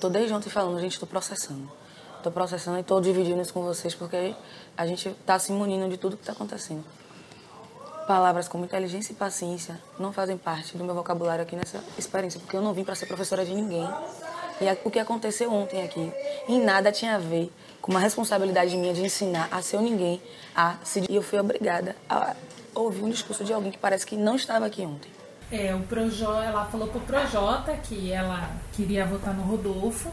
Tô 0.00 0.08
desde 0.08 0.32
ontem 0.32 0.50
falando, 0.50 0.80
gente, 0.80 0.92
estou 0.92 1.08
processando. 1.08 1.70
Estou 2.16 2.32
processando 2.32 2.78
e 2.78 2.80
estou 2.80 3.00
dividindo 3.00 3.40
isso 3.40 3.52
com 3.52 3.62
vocês 3.62 3.94
porque 3.94 4.34
a 4.76 4.86
gente 4.86 5.08
está 5.08 5.38
se 5.38 5.52
munindo 5.52 5.88
de 5.88 5.96
tudo 5.96 6.16
que 6.16 6.22
está 6.22 6.32
acontecendo. 6.32 6.84
Palavras 8.06 8.46
como 8.46 8.64
inteligência 8.64 9.12
e 9.12 9.16
paciência 9.16 9.80
não 9.98 10.12
fazem 10.12 10.36
parte 10.36 10.76
do 10.76 10.84
meu 10.84 10.94
vocabulário 10.94 11.42
aqui 11.42 11.56
nessa 11.56 11.82
experiência, 11.98 12.38
porque 12.38 12.56
eu 12.56 12.62
não 12.62 12.72
vim 12.72 12.84
para 12.84 12.94
ser 12.94 13.06
professora 13.06 13.44
de 13.44 13.52
ninguém. 13.52 13.88
E 14.60 14.64
o 14.84 14.90
que 14.90 14.98
aconteceu 14.98 15.52
ontem 15.52 15.82
aqui, 15.82 16.12
em 16.48 16.60
nada 16.62 16.92
tinha 16.92 17.16
a 17.16 17.18
ver 17.18 17.52
com 17.82 17.90
uma 17.90 18.00
responsabilidade 18.00 18.76
minha 18.76 18.94
de 18.94 19.02
ensinar 19.02 19.48
a 19.50 19.60
ser 19.60 19.80
ninguém, 19.80 20.22
a 20.54 20.76
se... 20.82 21.04
E 21.08 21.14
eu 21.16 21.22
fui 21.22 21.38
obrigada 21.38 21.96
a 22.08 22.34
ouvir 22.74 23.02
um 23.02 23.10
discurso 23.10 23.44
de 23.44 23.52
alguém 23.52 23.72
que 23.72 23.78
parece 23.78 24.06
que 24.06 24.16
não 24.16 24.36
estava 24.36 24.66
aqui 24.66 24.82
ontem. 24.82 25.15
É, 25.50 25.74
o 25.74 25.80
Projota, 25.80 26.44
ela 26.44 26.64
falou 26.64 26.88
pro 26.88 27.00
Projota 27.00 27.76
que 27.76 28.10
ela 28.10 28.50
queria 28.72 29.06
votar 29.06 29.32
no 29.32 29.42
Rodolfo 29.44 30.10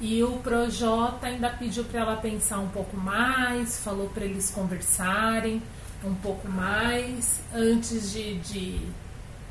e 0.00 0.22
o 0.22 0.32
Projota 0.38 1.26
ainda 1.26 1.50
pediu 1.50 1.84
para 1.84 2.00
ela 2.00 2.16
pensar 2.16 2.58
um 2.58 2.68
pouco 2.68 2.96
mais, 2.96 3.80
falou 3.80 4.08
para 4.10 4.24
eles 4.24 4.50
conversarem 4.50 5.60
um 6.04 6.14
pouco 6.14 6.48
mais 6.48 7.40
antes 7.52 8.12
de, 8.12 8.36
de, 8.38 8.80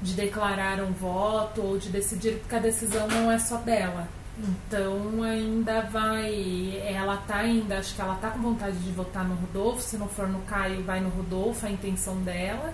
de 0.02 0.14
declarar 0.14 0.80
um 0.82 0.94
voto 0.94 1.62
ou 1.62 1.78
de 1.78 1.90
decidir, 1.90 2.40
porque 2.40 2.56
a 2.56 2.60
decisão 2.60 3.06
não 3.08 3.30
é 3.30 3.38
só 3.38 3.58
dela. 3.58 4.08
Então 4.38 5.24
ainda 5.24 5.82
vai. 5.82 6.82
Ela 6.86 7.18
tá 7.18 7.38
ainda, 7.38 7.80
acho 7.80 7.96
que 7.96 8.02
ela 8.02 8.16
tá 8.16 8.30
com 8.30 8.40
vontade 8.40 8.78
de 8.78 8.92
votar 8.92 9.26
no 9.26 9.36
Rodolfo. 9.36 9.82
Se 9.82 9.98
não 9.98 10.08
for 10.08 10.28
no 10.28 10.42
Caio, 10.42 10.84
vai 10.84 11.00
no 11.00 11.10
Rodolfo, 11.10 11.66
a 11.66 11.70
intenção 11.70 12.18
dela 12.22 12.74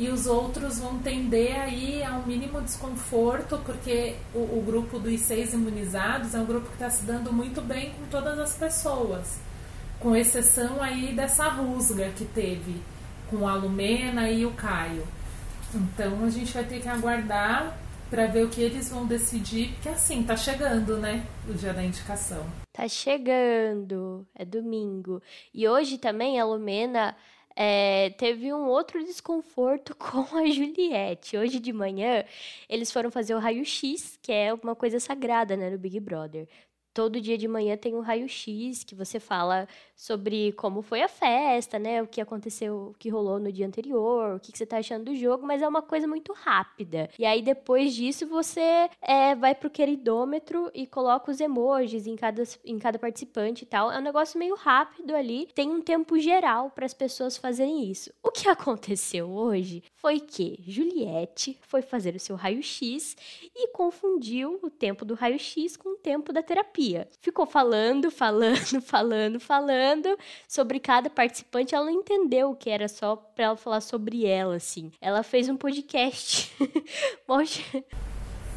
e 0.00 0.08
os 0.08 0.26
outros 0.26 0.78
vão 0.78 0.98
tender 0.98 1.60
aí 1.60 2.02
a 2.02 2.14
um 2.14 2.24
mínimo 2.24 2.62
desconforto, 2.62 3.60
porque 3.66 4.16
o, 4.34 4.38
o 4.38 4.64
grupo 4.64 4.98
dos 4.98 5.20
seis 5.20 5.52
imunizados 5.52 6.34
é 6.34 6.38
um 6.38 6.46
grupo 6.46 6.68
que 6.68 6.72
está 6.72 6.88
se 6.88 7.04
dando 7.04 7.30
muito 7.30 7.60
bem 7.60 7.92
com 7.92 8.06
todas 8.06 8.38
as 8.38 8.54
pessoas, 8.54 9.38
com 9.98 10.16
exceção 10.16 10.82
aí 10.82 11.12
dessa 11.14 11.50
rusga 11.50 12.08
que 12.16 12.24
teve 12.24 12.80
com 13.28 13.46
a 13.46 13.54
Lumena 13.54 14.30
e 14.30 14.46
o 14.46 14.52
Caio. 14.52 15.06
Então 15.74 16.24
a 16.24 16.30
gente 16.30 16.54
vai 16.54 16.64
ter 16.64 16.80
que 16.80 16.88
aguardar 16.88 17.76
para 18.08 18.26
ver 18.26 18.44
o 18.44 18.48
que 18.48 18.62
eles 18.62 18.88
vão 18.88 19.04
decidir, 19.04 19.74
porque 19.74 19.90
assim, 19.90 20.22
tá 20.22 20.34
chegando, 20.34 20.96
né? 20.96 21.26
O 21.46 21.52
dia 21.52 21.74
da 21.74 21.84
indicação. 21.84 22.44
Tá 22.72 22.88
chegando, 22.88 24.26
é 24.34 24.46
domingo. 24.46 25.22
E 25.52 25.68
hoje 25.68 25.98
também 25.98 26.40
a 26.40 26.44
Lumena 26.46 27.14
é, 27.62 28.08
teve 28.16 28.54
um 28.54 28.66
outro 28.68 29.04
desconforto 29.04 29.94
com 30.00 30.34
a 30.34 30.46
Juliette. 30.46 31.36
Hoje 31.36 31.60
de 31.60 31.74
manhã, 31.74 32.24
eles 32.66 32.90
foram 32.90 33.10
fazer 33.10 33.34
o 33.34 33.38
raio-x, 33.38 34.18
que 34.22 34.32
é 34.32 34.54
uma 34.54 34.74
coisa 34.74 34.98
sagrada, 34.98 35.54
né, 35.58 35.68
no 35.68 35.76
Big 35.76 36.00
Brother. 36.00 36.48
Todo 36.92 37.20
dia 37.20 37.38
de 37.38 37.46
manhã 37.46 37.76
tem 37.76 37.94
um 37.94 38.00
raio-x 38.00 38.84
que 38.84 38.94
você 38.94 39.20
fala 39.20 39.68
sobre 39.94 40.52
como 40.52 40.82
foi 40.82 41.02
a 41.02 41.08
festa, 41.08 41.78
né? 41.78 42.02
O 42.02 42.06
que 42.06 42.20
aconteceu, 42.20 42.90
o 42.90 42.94
que 42.98 43.08
rolou 43.08 43.38
no 43.38 43.52
dia 43.52 43.66
anterior, 43.66 44.36
o 44.36 44.40
que, 44.40 44.50
que 44.50 44.58
você 44.58 44.66
tá 44.66 44.78
achando 44.78 45.04
do 45.04 45.14
jogo, 45.14 45.46
mas 45.46 45.62
é 45.62 45.68
uma 45.68 45.82
coisa 45.82 46.06
muito 46.06 46.32
rápida. 46.32 47.10
E 47.18 47.24
aí 47.24 47.42
depois 47.42 47.94
disso 47.94 48.26
você 48.26 48.88
é, 49.00 49.34
vai 49.34 49.54
pro 49.54 49.70
queridômetro 49.70 50.70
e 50.74 50.86
coloca 50.86 51.30
os 51.30 51.40
emojis 51.40 52.06
em 52.06 52.16
cada, 52.16 52.42
em 52.64 52.78
cada 52.78 52.98
participante 52.98 53.64
e 53.64 53.66
tal. 53.66 53.92
É 53.92 53.98
um 53.98 54.02
negócio 54.02 54.38
meio 54.38 54.54
rápido 54.54 55.14
ali, 55.14 55.48
tem 55.54 55.70
um 55.70 55.82
tempo 55.82 56.18
geral 56.18 56.70
para 56.70 56.86
as 56.86 56.94
pessoas 56.94 57.36
fazerem 57.36 57.90
isso. 57.90 58.10
O 58.22 58.30
que 58.30 58.48
aconteceu 58.48 59.30
hoje 59.30 59.82
foi 59.94 60.18
que 60.18 60.58
Juliette 60.66 61.58
foi 61.62 61.82
fazer 61.82 62.14
o 62.14 62.20
seu 62.20 62.36
raio-x 62.36 63.16
e 63.54 63.68
confundiu 63.68 64.58
o 64.62 64.70
tempo 64.70 65.04
do 65.04 65.14
raio-x 65.14 65.76
com 65.76 65.90
o 65.90 65.96
tempo 65.96 66.32
da 66.32 66.42
terapia. 66.42 66.79
Ficou 67.20 67.46
falando, 67.46 68.10
falando, 68.10 68.80
falando, 68.80 69.38
falando 69.38 70.16
sobre 70.48 70.80
cada 70.80 71.10
participante. 71.10 71.74
Ela 71.74 71.86
não 71.86 71.92
entendeu 71.92 72.50
o 72.50 72.56
que 72.56 72.70
era 72.70 72.88
só 72.88 73.16
para 73.16 73.44
ela 73.46 73.56
falar 73.56 73.80
sobre 73.80 74.26
ela, 74.26 74.56
assim. 74.56 74.90
Ela 75.00 75.22
fez 75.22 75.48
um 75.48 75.56
podcast. 75.56 76.52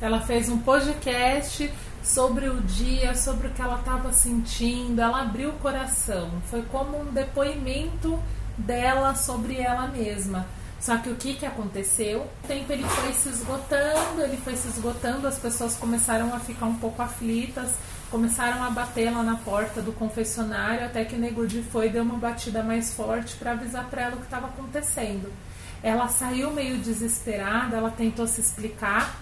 ela 0.01 0.21
fez 0.21 0.49
um 0.49 0.59
podcast 0.59 1.71
sobre 2.03 2.49
o 2.49 2.59
dia, 2.61 3.15
sobre 3.15 3.47
o 3.47 3.53
que 3.53 3.61
ela 3.61 3.79
estava 3.79 4.11
sentindo. 4.11 5.01
Ela 5.01 5.21
abriu 5.21 5.49
o 5.49 5.59
coração. 5.59 6.29
Foi 6.49 6.61
como 6.63 6.99
um 6.99 7.05
depoimento 7.05 8.19
dela 8.57 9.15
sobre 9.15 9.57
ela 9.57 9.87
mesma. 9.87 10.47
Só 10.79 10.97
que 10.97 11.09
o 11.09 11.15
que, 11.15 11.35
que 11.35 11.45
aconteceu? 11.45 12.27
O 12.43 12.47
tempo 12.47 12.73
ele 12.73 12.83
foi 12.83 13.13
se 13.13 13.29
esgotando, 13.29 14.21
ele 14.21 14.35
foi 14.35 14.57
se 14.57 14.67
esgotando, 14.67 15.25
as 15.25 15.39
pessoas 15.39 15.77
começaram 15.77 16.35
a 16.35 16.39
ficar 16.41 16.65
um 16.65 16.75
pouco 16.75 17.01
aflitas, 17.01 17.71
começaram 18.13 18.63
a 18.63 18.69
bater 18.69 19.11
lá 19.11 19.23
na 19.23 19.37
porta 19.37 19.81
do 19.81 19.91
confessionário, 19.91 20.85
até 20.85 21.03
que 21.03 21.15
Negudi 21.15 21.63
foi 21.63 21.87
e 21.87 21.89
deu 21.89 22.03
uma 22.03 22.19
batida 22.19 22.61
mais 22.61 22.93
forte 22.93 23.35
para 23.37 23.53
avisar 23.53 23.89
para 23.89 24.03
ela 24.03 24.13
o 24.13 24.17
que 24.19 24.25
estava 24.25 24.45
acontecendo. 24.45 25.33
Ela 25.81 26.07
saiu 26.07 26.51
meio 26.51 26.77
desesperada, 26.77 27.75
ela 27.75 27.89
tentou 27.89 28.27
se 28.27 28.39
explicar, 28.39 29.19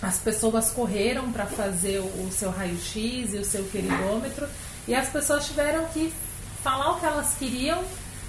as 0.00 0.18
pessoas 0.18 0.70
correram 0.70 1.32
para 1.32 1.46
fazer 1.46 1.98
o, 1.98 2.30
seu 2.30 2.52
raio-x 2.52 3.34
e 3.34 3.38
o 3.38 3.44
seu 3.44 3.64
queridômetro, 3.64 4.46
e 4.86 4.94
as 4.94 5.08
pessoas 5.08 5.44
tiveram 5.44 5.86
que 5.86 6.14
falar 6.62 6.92
o 6.92 7.00
que 7.00 7.06
elas 7.06 7.34
queriam 7.34 7.82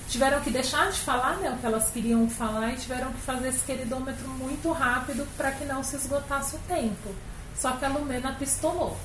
tiveram 0.08 0.42
que 0.42 0.50
deixar 0.50 0.90
de 0.90 1.00
falar 1.02 1.38
né, 1.38 1.52
o 1.52 1.58
que 1.58 1.66
elas 1.68 1.92
queriam 1.92 2.28
falar 2.28 2.74
e 2.74 2.78
tiveram 2.78 3.12
que 3.12 3.22
fazer 3.22 3.50
esse 3.50 3.64
queridômetro 3.64 4.28
muito 4.28 4.72
rápido 4.72 5.28
para 5.38 5.52
que 5.52 5.66
não 5.66 5.84
se 5.84 5.96
esgotasse 5.98 6.56
o 6.56 6.60
tempo. 6.68 7.14
Só 7.56 7.74
que 7.74 7.86
a 7.86 7.90
Lumena 7.90 8.34
pistolou. 8.34 8.98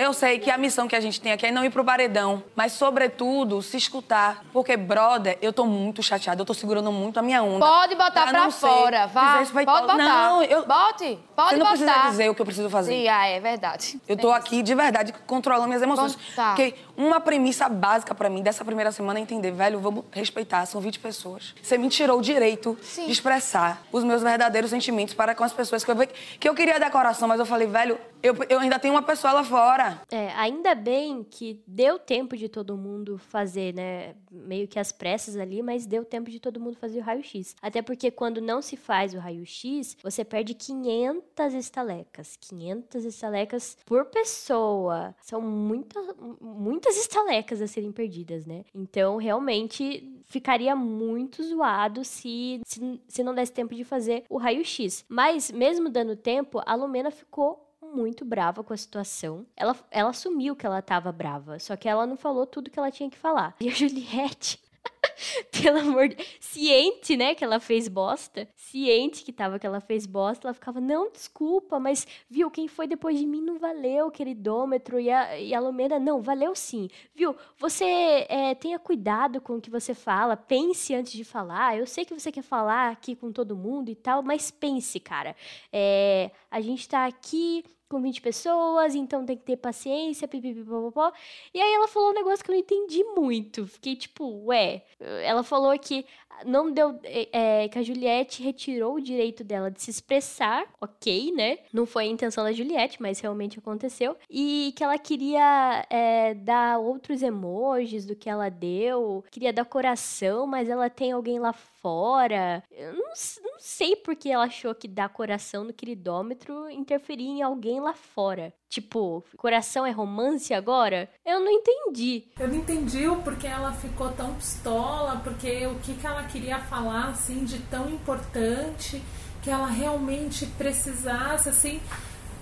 Eu 0.00 0.14
sei 0.14 0.38
que 0.38 0.50
a 0.50 0.56
missão 0.56 0.88
que 0.88 0.96
a 0.96 1.00
gente 1.00 1.20
tem 1.20 1.30
aqui 1.30 1.44
é 1.44 1.52
não 1.52 1.62
ir 1.62 1.68
pro 1.68 1.84
paredão, 1.84 2.42
mas, 2.56 2.72
sobretudo, 2.72 3.60
se 3.60 3.76
escutar. 3.76 4.42
Porque, 4.50 4.74
brother, 4.74 5.36
eu 5.42 5.52
tô 5.52 5.66
muito 5.66 6.02
chateada, 6.02 6.40
eu 6.40 6.46
tô 6.46 6.54
segurando 6.54 6.90
muito 6.90 7.18
a 7.18 7.22
minha 7.22 7.42
onda. 7.42 7.66
Pode 7.66 7.94
botar 7.96 8.26
pra, 8.28 8.40
pra 8.44 8.50
fora, 8.50 9.06
vá. 9.08 9.44
Pode 9.44 9.66
botar. 9.66 9.98
Não, 9.98 10.42
eu... 10.42 10.64
Bote, 10.64 11.18
pode 11.36 11.50
Você 11.50 11.56
não 11.58 11.66
botar. 11.66 11.76
precisa 11.76 12.08
dizer 12.08 12.30
o 12.30 12.34
que 12.34 12.40
eu 12.40 12.46
preciso 12.46 12.70
fazer. 12.70 12.92
Sim, 12.92 13.08
ah, 13.08 13.26
é 13.26 13.40
verdade. 13.40 14.00
Eu 14.08 14.16
tô 14.16 14.32
aqui, 14.32 14.62
de 14.62 14.74
verdade, 14.74 15.12
controlando 15.26 15.68
minhas 15.68 15.82
emoções. 15.82 16.16
Tá. 16.34 16.54
Porque 16.54 16.76
uma 16.96 17.20
premissa 17.20 17.68
básica 17.68 18.14
pra 18.14 18.30
mim 18.30 18.42
dessa 18.42 18.64
primeira 18.64 18.92
semana 18.92 19.18
é 19.18 19.22
entender, 19.22 19.50
velho, 19.50 19.80
vamos 19.80 20.04
respeitar, 20.12 20.64
são 20.64 20.80
20 20.80 20.98
pessoas. 20.98 21.54
Você 21.62 21.76
me 21.76 21.90
tirou 21.90 22.20
o 22.20 22.22
direito 22.22 22.78
Sim. 22.80 23.04
de 23.04 23.12
expressar 23.12 23.82
os 23.92 24.02
meus 24.02 24.22
verdadeiros 24.22 24.70
sentimentos 24.70 25.12
para 25.12 25.34
com 25.34 25.44
as 25.44 25.52
pessoas 25.52 25.84
que 25.84 25.90
eu, 25.90 25.96
que 26.38 26.48
eu 26.48 26.54
queria 26.54 26.80
dar 26.80 26.90
coração, 26.90 27.28
mas 27.28 27.38
eu 27.38 27.44
falei, 27.44 27.66
velho, 27.68 27.98
eu, 28.22 28.34
eu 28.48 28.58
ainda 28.58 28.78
tenho 28.78 28.94
uma 28.94 29.02
pessoa 29.02 29.32
lá 29.32 29.44
fora. 29.44 30.00
É, 30.10 30.30
ainda 30.32 30.74
bem 30.74 31.24
que 31.24 31.62
deu 31.66 31.98
tempo 31.98 32.36
de 32.36 32.48
todo 32.48 32.76
mundo 32.76 33.18
fazer, 33.18 33.74
né? 33.74 34.14
Meio 34.30 34.68
que 34.68 34.78
as 34.78 34.92
pressas 34.92 35.36
ali, 35.36 35.62
mas 35.62 35.86
deu 35.86 36.04
tempo 36.04 36.30
de 36.30 36.40
todo 36.40 36.60
mundo 36.60 36.76
fazer 36.76 37.00
o 37.00 37.02
raio-x. 37.02 37.56
Até 37.60 37.82
porque 37.82 38.10
quando 38.10 38.40
não 38.40 38.60
se 38.60 38.76
faz 38.76 39.14
o 39.14 39.18
raio-x, 39.18 39.96
você 40.02 40.24
perde 40.24 40.54
500 40.54 41.54
estalecas. 41.54 42.36
500 42.40 43.04
estalecas 43.04 43.76
por 43.84 44.06
pessoa. 44.06 45.14
São 45.22 45.40
muita, 45.40 46.00
muitas 46.40 46.96
estalecas 46.96 47.62
a 47.62 47.66
serem 47.66 47.92
perdidas, 47.92 48.46
né? 48.46 48.64
Então, 48.74 49.16
realmente, 49.16 50.20
ficaria 50.24 50.76
muito 50.76 51.42
zoado 51.42 52.04
se, 52.04 52.60
se, 52.64 53.00
se 53.08 53.22
não 53.22 53.34
desse 53.34 53.52
tempo 53.52 53.74
de 53.74 53.84
fazer 53.84 54.24
o 54.28 54.36
raio-x. 54.36 55.04
Mas, 55.08 55.50
mesmo 55.50 55.88
dando 55.88 56.16
tempo, 56.16 56.62
a 56.66 56.74
Lumena 56.74 57.10
ficou 57.10 57.69
muito 57.94 58.24
brava 58.24 58.62
com 58.62 58.72
a 58.72 58.76
situação. 58.76 59.46
Ela, 59.56 59.76
ela 59.90 60.10
assumiu 60.10 60.56
que 60.56 60.66
ela 60.66 60.80
tava 60.80 61.12
brava, 61.12 61.58
só 61.58 61.76
que 61.76 61.88
ela 61.88 62.06
não 62.06 62.16
falou 62.16 62.46
tudo 62.46 62.70
que 62.70 62.78
ela 62.78 62.90
tinha 62.90 63.10
que 63.10 63.18
falar. 63.18 63.54
E 63.60 63.68
a 63.68 63.72
Juliette. 63.74 64.60
Pelo 65.50 65.78
amor 65.78 66.08
de... 66.08 66.16
Ciente, 66.40 67.16
né, 67.16 67.34
que 67.34 67.44
ela 67.44 67.60
fez 67.60 67.88
bosta. 67.88 68.48
Ciente 68.56 69.24
que 69.24 69.32
tava 69.32 69.58
que 69.58 69.66
ela 69.66 69.80
fez 69.80 70.06
bosta. 70.06 70.46
Ela 70.46 70.54
ficava, 70.54 70.80
não, 70.80 71.10
desculpa, 71.10 71.78
mas 71.78 72.06
viu, 72.28 72.50
quem 72.50 72.68
foi 72.68 72.86
depois 72.86 73.18
de 73.18 73.26
mim 73.26 73.42
não 73.42 73.58
valeu, 73.58 74.10
queridômetro. 74.10 74.98
E 74.98 75.10
a, 75.10 75.38
e 75.38 75.54
a 75.54 75.60
Lumena, 75.60 75.98
não, 75.98 76.22
valeu 76.22 76.54
sim. 76.54 76.88
Viu, 77.14 77.34
você 77.58 78.26
é, 78.28 78.54
tenha 78.54 78.78
cuidado 78.78 79.40
com 79.40 79.56
o 79.56 79.60
que 79.60 79.70
você 79.70 79.94
fala. 79.94 80.36
Pense 80.36 80.94
antes 80.94 81.12
de 81.12 81.24
falar. 81.24 81.76
Eu 81.76 81.86
sei 81.86 82.04
que 82.04 82.18
você 82.18 82.32
quer 82.32 82.42
falar 82.42 82.90
aqui 82.90 83.14
com 83.14 83.32
todo 83.32 83.56
mundo 83.56 83.90
e 83.90 83.94
tal, 83.94 84.22
mas 84.22 84.50
pense, 84.50 84.98
cara. 85.00 85.36
É, 85.72 86.30
a 86.50 86.60
gente 86.60 86.88
tá 86.88 87.06
aqui 87.06 87.64
com 87.90 88.00
20 88.00 88.22
pessoas, 88.22 88.94
então 88.94 89.26
tem 89.26 89.36
que 89.36 89.42
ter 89.42 89.56
paciência, 89.56 90.28
pipipipopopó. 90.28 91.12
E 91.52 91.60
aí 91.60 91.74
ela 91.74 91.88
falou 91.88 92.10
um 92.10 92.14
negócio 92.14 92.44
que 92.44 92.50
eu 92.50 92.54
não 92.54 92.60
entendi 92.60 93.02
muito. 93.16 93.66
Fiquei 93.66 93.96
tipo, 93.96 94.46
ué. 94.46 94.84
Ela 95.00 95.42
falou 95.42 95.76
que 95.76 96.06
não 96.46 96.70
deu. 96.70 96.98
É, 97.04 97.68
que 97.68 97.78
a 97.78 97.82
Juliette 97.82 98.42
retirou 98.42 98.94
o 98.94 99.00
direito 99.00 99.42
dela 99.42 99.70
de 99.70 99.82
se 99.82 99.90
expressar, 99.90 100.66
ok, 100.80 101.32
né? 101.32 101.58
Não 101.72 101.84
foi 101.84 102.04
a 102.04 102.08
intenção 102.08 102.44
da 102.44 102.52
Juliette, 102.52 103.02
mas 103.02 103.18
realmente 103.18 103.58
aconteceu. 103.58 104.16
E 104.30 104.72
que 104.76 104.84
ela 104.84 104.96
queria 104.96 105.84
é, 105.90 106.34
dar 106.34 106.78
outros 106.78 107.22
emojis 107.22 108.06
do 108.06 108.14
que 108.14 108.30
ela 108.30 108.48
deu, 108.48 109.24
queria 109.30 109.52
dar 109.52 109.64
coração, 109.64 110.46
mas 110.46 110.68
ela 110.68 110.88
tem 110.88 111.10
alguém 111.12 111.40
lá 111.40 111.52
fora. 111.52 112.62
Eu 112.70 112.94
não, 112.94 113.12
não 113.60 113.66
sei 113.66 113.94
porque 113.94 114.30
ela 114.30 114.44
achou 114.44 114.74
que 114.74 114.88
dar 114.88 115.10
coração 115.10 115.64
no 115.64 115.74
queridômetro 115.74 116.70
interferia 116.70 117.28
em 117.28 117.42
alguém 117.42 117.78
lá 117.78 117.92
fora. 117.92 118.54
Tipo, 118.70 119.22
coração 119.36 119.84
é 119.84 119.90
romance 119.90 120.54
agora? 120.54 121.10
Eu 121.26 121.40
não 121.40 121.50
entendi. 121.50 122.24
Eu 122.38 122.48
não 122.48 122.54
entendi 122.54 123.06
o 123.06 123.16
porquê 123.16 123.46
ela 123.46 123.72
ficou 123.72 124.10
tão 124.12 124.34
pistola, 124.34 125.20
porque 125.22 125.66
o 125.66 125.78
que, 125.80 125.92
que 125.92 126.06
ela 126.06 126.22
queria 126.24 126.58
falar, 126.58 127.08
assim, 127.08 127.44
de 127.44 127.58
tão 127.64 127.90
importante, 127.90 129.02
que 129.42 129.50
ela 129.50 129.66
realmente 129.66 130.46
precisasse, 130.46 131.50
assim... 131.50 131.82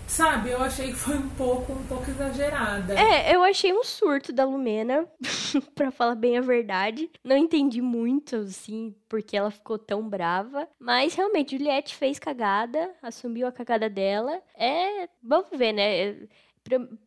Sabe, 0.08 0.50
eu 0.50 0.62
achei 0.62 0.88
que 0.88 0.96
foi 0.96 1.18
um 1.18 1.28
pouco, 1.28 1.72
um 1.72 1.86
pouco 1.86 2.10
exagerada. 2.10 2.98
É, 2.98 3.34
eu 3.34 3.42
achei 3.44 3.72
um 3.72 3.84
surto 3.84 4.32
da 4.32 4.44
Lumena, 4.44 5.06
para 5.76 5.90
falar 5.90 6.14
bem 6.14 6.38
a 6.38 6.40
verdade. 6.40 7.10
Não 7.22 7.36
entendi 7.36 7.82
muito, 7.82 8.36
assim, 8.36 8.94
porque 9.06 9.36
ela 9.36 9.50
ficou 9.50 9.78
tão 9.78 10.08
brava. 10.08 10.66
Mas 10.80 11.14
realmente, 11.14 11.56
Juliette 11.56 11.94
fez 11.94 12.18
cagada, 12.18 12.90
assumiu 13.02 13.46
a 13.46 13.52
cagada 13.52 13.88
dela. 13.88 14.40
É, 14.56 15.08
vamos 15.22 15.50
ver, 15.52 15.72
né? 15.72 16.16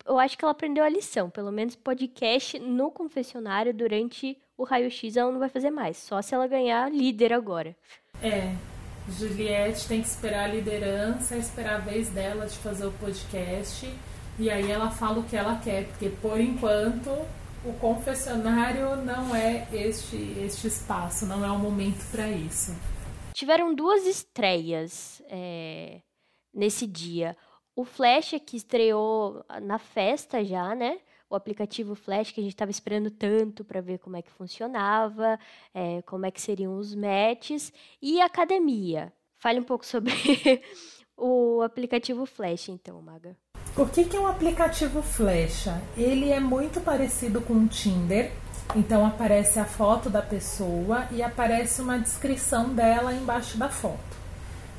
Eu 0.06 0.18
acho 0.20 0.38
que 0.38 0.46
ela 0.46 0.52
aprendeu 0.52 0.84
a 0.84 0.90
lição. 0.90 1.30
Pelo 1.30 1.52
menos 1.52 1.76
podcast 1.76 2.60
no 2.60 2.92
confessionário 2.92 3.74
durante 3.74 4.38
o 4.58 4.64
raio-x 4.64 5.18
ela 5.18 5.32
não 5.32 5.40
vai 5.40 5.50
fazer 5.50 5.72
mais. 5.72 5.98
Só 5.98 6.22
se 6.22 6.36
ela 6.36 6.48
ganhar 6.48 6.92
líder 6.92 7.34
agora. 7.34 7.76
É, 8.22 8.54
Juliette 9.10 9.88
tem 9.88 10.02
que 10.02 10.08
esperar 10.08 10.46
a 10.46 10.54
liderança, 10.54 11.36
esperar 11.36 11.76
a 11.76 11.80
vez 11.80 12.10
dela 12.10 12.46
de 12.46 12.58
fazer 12.58 12.86
o 12.86 12.92
podcast. 12.94 13.92
E 14.40 14.50
aí 14.50 14.72
ela 14.72 14.90
fala 14.90 15.20
o 15.20 15.24
que 15.24 15.36
ela 15.36 15.60
quer, 15.64 15.88
porque 15.88 16.10
por 16.10 16.40
enquanto 16.40 17.10
o 17.64 17.74
confessionário 17.74 18.96
não 18.98 19.36
é 19.36 19.68
este, 19.72 20.16
este 20.40 20.68
espaço, 20.68 21.26
não 21.26 21.46
é 21.46 21.52
o 21.52 21.60
momento 21.60 22.04
para 22.12 22.28
isso. 22.30 22.76
Tiveram 23.34 23.74
duas 23.74 24.06
estreias 24.06 25.22
é, 25.28 26.02
nesse 26.54 26.88
dia. 26.88 27.36
O 27.76 27.86
Flash 27.86 28.36
que 28.46 28.58
estreou 28.58 29.44
na 29.62 29.78
festa 29.78 30.44
já, 30.44 30.76
né? 30.76 31.00
O 31.32 31.36
aplicativo 31.36 31.96
Flash 31.96 32.32
que 32.32 32.42
a 32.42 32.44
gente 32.44 32.54
estava 32.54 32.70
esperando 32.70 33.10
tanto 33.10 33.64
para 33.64 33.80
ver 33.80 34.00
como 34.00 34.18
é 34.18 34.22
que 34.22 34.30
funcionava, 34.30 35.40
é, 35.74 36.02
como 36.02 36.26
é 36.26 36.32
que 36.32 36.42
seriam 36.42 36.78
os 36.78 36.94
matches 36.94 37.72
e 38.02 38.20
academia. 38.20 39.14
Fale 39.38 39.60
um 39.60 39.64
pouco 39.64 39.86
sobre 39.86 40.12
o 41.16 41.62
aplicativo 41.62 42.26
Flash, 42.26 42.68
então, 42.68 43.02
Maga. 43.02 43.38
O 43.78 43.86
que, 43.86 44.04
que 44.04 44.18
é 44.18 44.20
um 44.20 44.28
aplicativo 44.28 45.02
Flash? 45.02 45.68
Ele 45.96 46.30
é 46.30 46.40
muito 46.42 46.82
parecido 46.82 47.40
com 47.40 47.54
o 47.54 47.68
Tinder. 47.68 48.32
Então 48.76 49.06
aparece 49.06 49.60
a 49.60 49.66
foto 49.66 50.10
da 50.10 50.22
pessoa 50.22 51.08
e 51.12 51.22
aparece 51.22 51.82
uma 51.82 51.98
descrição 51.98 52.74
dela 52.74 53.14
embaixo 53.14 53.58
da 53.58 53.70
foto. 53.70 54.21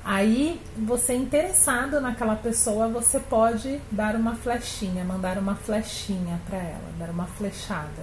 Aí, 0.05 0.61
você 0.77 1.15
interessado 1.15 2.01
naquela 2.01 2.35
pessoa, 2.35 2.89
você 2.89 3.21
pode 3.21 3.81
dar 3.91 4.17
uma 4.17 4.35
flechinha, 4.35 5.05
mandar 5.05 5.39
uma 5.39 5.55
flechinha 5.55 6.41
para 6.47 6.59
ela, 6.59 6.89
dar 6.99 7.11
uma 7.11 7.27
flechada. 7.27 8.03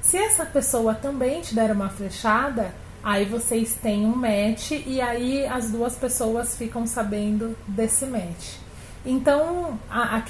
Se 0.00 0.16
essa 0.16 0.44
pessoa 0.44 0.94
também 0.94 1.40
te 1.40 1.54
der 1.54 1.70
uma 1.70 1.88
flechada, 1.90 2.74
aí 3.04 3.24
vocês 3.24 3.74
têm 3.74 4.04
um 4.04 4.16
match 4.16 4.72
e 4.84 5.00
aí 5.00 5.46
as 5.46 5.70
duas 5.70 5.94
pessoas 5.94 6.56
ficam 6.56 6.86
sabendo 6.86 7.56
desse 7.68 8.04
match. 8.04 8.56
Então, 9.06 9.78
a, 9.88 10.16
a 10.16 10.22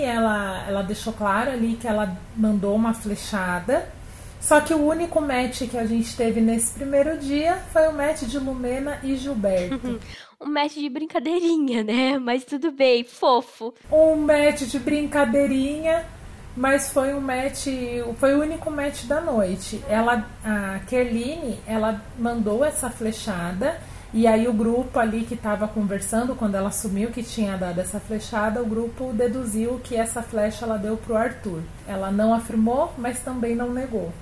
ela, 0.00 0.64
ela 0.68 0.82
deixou 0.82 1.12
claro 1.12 1.50
ali 1.50 1.76
que 1.76 1.88
ela 1.88 2.16
mandou 2.36 2.74
uma 2.74 2.94
flechada. 2.94 3.88
Só 4.40 4.60
que 4.60 4.72
o 4.72 4.86
único 4.86 5.20
match 5.20 5.62
que 5.68 5.76
a 5.76 5.84
gente 5.84 6.16
teve 6.16 6.40
nesse 6.40 6.72
primeiro 6.72 7.18
dia 7.18 7.58
foi 7.72 7.88
o 7.88 7.92
match 7.92 8.22
de 8.22 8.38
Lumena 8.38 8.98
e 9.02 9.16
Gilberto. 9.16 9.98
um 10.40 10.46
match 10.46 10.74
de 10.74 10.88
brincadeirinha, 10.88 11.82
né? 11.82 12.18
Mas 12.18 12.44
tudo 12.44 12.70
bem, 12.70 13.04
fofo. 13.04 13.74
Um 13.90 14.16
match 14.16 14.62
de 14.62 14.78
brincadeirinha, 14.78 16.04
mas 16.56 16.90
foi 16.90 17.14
um 17.14 17.20
match, 17.20 17.66
foi 18.18 18.34
o 18.34 18.40
único 18.40 18.70
match 18.70 19.04
da 19.04 19.20
noite. 19.20 19.82
Ela, 19.88 20.26
a 20.44 20.80
Kerline, 20.86 21.58
ela 21.66 22.02
mandou 22.18 22.64
essa 22.64 22.90
flechada 22.90 23.80
e 24.14 24.26
aí 24.26 24.46
o 24.48 24.52
grupo 24.52 24.98
ali 24.98 25.24
que 25.24 25.34
estava 25.34 25.66
conversando, 25.68 26.34
quando 26.34 26.54
ela 26.54 26.68
assumiu 26.68 27.10
que 27.10 27.22
tinha 27.22 27.56
dado 27.56 27.80
essa 27.80 28.00
flechada, 28.00 28.62
o 28.62 28.66
grupo 28.66 29.12
deduziu 29.12 29.80
que 29.82 29.96
essa 29.96 30.22
flecha 30.22 30.64
ela 30.64 30.78
deu 30.78 30.96
pro 30.96 31.16
Arthur. 31.16 31.60
Ela 31.86 32.10
não 32.10 32.32
afirmou, 32.32 32.92
mas 32.96 33.20
também 33.20 33.54
não 33.54 33.70
negou. 33.70 34.12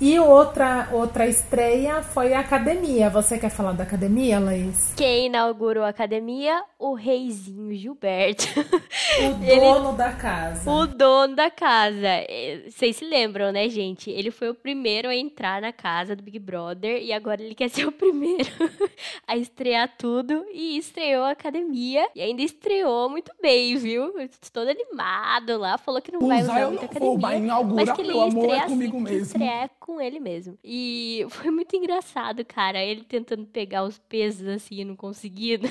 E 0.00 0.16
outra, 0.20 0.88
outra 0.92 1.26
estreia 1.26 2.02
foi 2.02 2.32
a 2.32 2.38
academia. 2.38 3.10
Você 3.10 3.36
quer 3.36 3.50
falar 3.50 3.72
da 3.72 3.82
academia, 3.82 4.38
Laís? 4.38 4.92
Quem 4.96 5.26
inaugurou 5.26 5.82
a 5.82 5.88
academia? 5.88 6.62
O 6.78 6.94
reizinho 6.94 7.74
Gilberto. 7.74 8.46
O 9.16 9.32
dono 9.34 9.88
Ele, 9.88 9.96
da 9.96 10.12
casa. 10.12 10.70
O 10.70 10.86
dono 10.86 11.34
da 11.34 11.50
casa. 11.50 12.06
É, 12.06 12.64
vocês 12.68 12.96
se 12.96 13.04
lembram, 13.04 13.50
né, 13.50 13.68
gente? 13.68 14.10
Ele 14.10 14.30
foi 14.30 14.50
o 14.50 14.54
primeiro 14.54 15.08
a 15.08 15.16
entrar 15.16 15.62
na 15.62 15.72
casa 15.72 16.14
do 16.14 16.22
Big 16.22 16.38
Brother 16.38 17.02
e 17.02 17.12
agora 17.12 17.42
ele 17.42 17.54
quer 17.54 17.68
ser 17.68 17.86
o 17.86 17.92
primeiro 17.92 18.48
a 19.26 19.36
estrear 19.36 19.94
tudo 19.96 20.44
e 20.52 20.76
estreou 20.76 21.24
a 21.24 21.30
academia 21.30 22.08
e 22.14 22.20
ainda 22.20 22.42
estreou 22.42 23.08
muito 23.08 23.32
bem, 23.40 23.76
viu? 23.76 24.12
Todo 24.52 24.68
animado 24.68 25.58
lá, 25.58 25.78
falou 25.78 26.02
que 26.02 26.12
não 26.12 26.20
vai 26.20 26.42
usar 26.42 26.66
muita 26.68 26.84
academia. 26.84 27.18
Vou 27.18 27.32
inaugurar, 27.32 27.86
mas 27.86 27.92
que 27.92 28.02
ele 28.02 28.12
meu 28.12 28.22
amor, 28.22 28.50
é 28.50 28.66
comigo 28.66 28.96
assim, 28.96 29.04
mesmo. 29.04 29.22
Estrear 29.22 29.70
com 29.80 30.00
ele 30.00 30.20
mesmo. 30.20 30.58
E 30.62 31.26
foi 31.30 31.50
muito 31.50 31.74
engraçado, 31.74 32.44
cara, 32.44 32.82
ele 32.82 33.04
tentando 33.04 33.46
pegar 33.46 33.84
os 33.84 33.98
pesos 33.98 34.46
assim 34.48 34.76
e 34.80 34.84
não 34.84 34.96
conseguindo. 34.96 35.68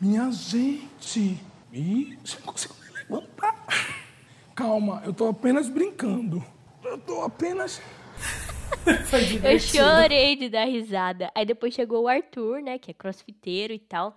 Minha 0.00 0.30
gente, 0.30 1.40
Ih, 1.76 2.18
você 2.24 2.38
não 2.38 2.46
consigo 2.46 2.74
nem 2.80 2.94
levantar. 2.94 3.66
Calma, 4.54 5.02
eu 5.04 5.12
tô 5.12 5.28
apenas 5.28 5.68
brincando. 5.68 6.42
Eu 6.82 6.96
tô 6.96 7.20
apenas. 7.20 7.82
eu 9.44 9.60
chorei 9.60 10.36
de 10.36 10.48
dar 10.48 10.64
risada. 10.64 11.30
Aí 11.34 11.44
depois 11.44 11.74
chegou 11.74 12.04
o 12.04 12.08
Arthur, 12.08 12.62
né, 12.62 12.78
que 12.78 12.90
é 12.90 12.94
crossfiteiro 12.94 13.74
e 13.74 13.78
tal 13.78 14.16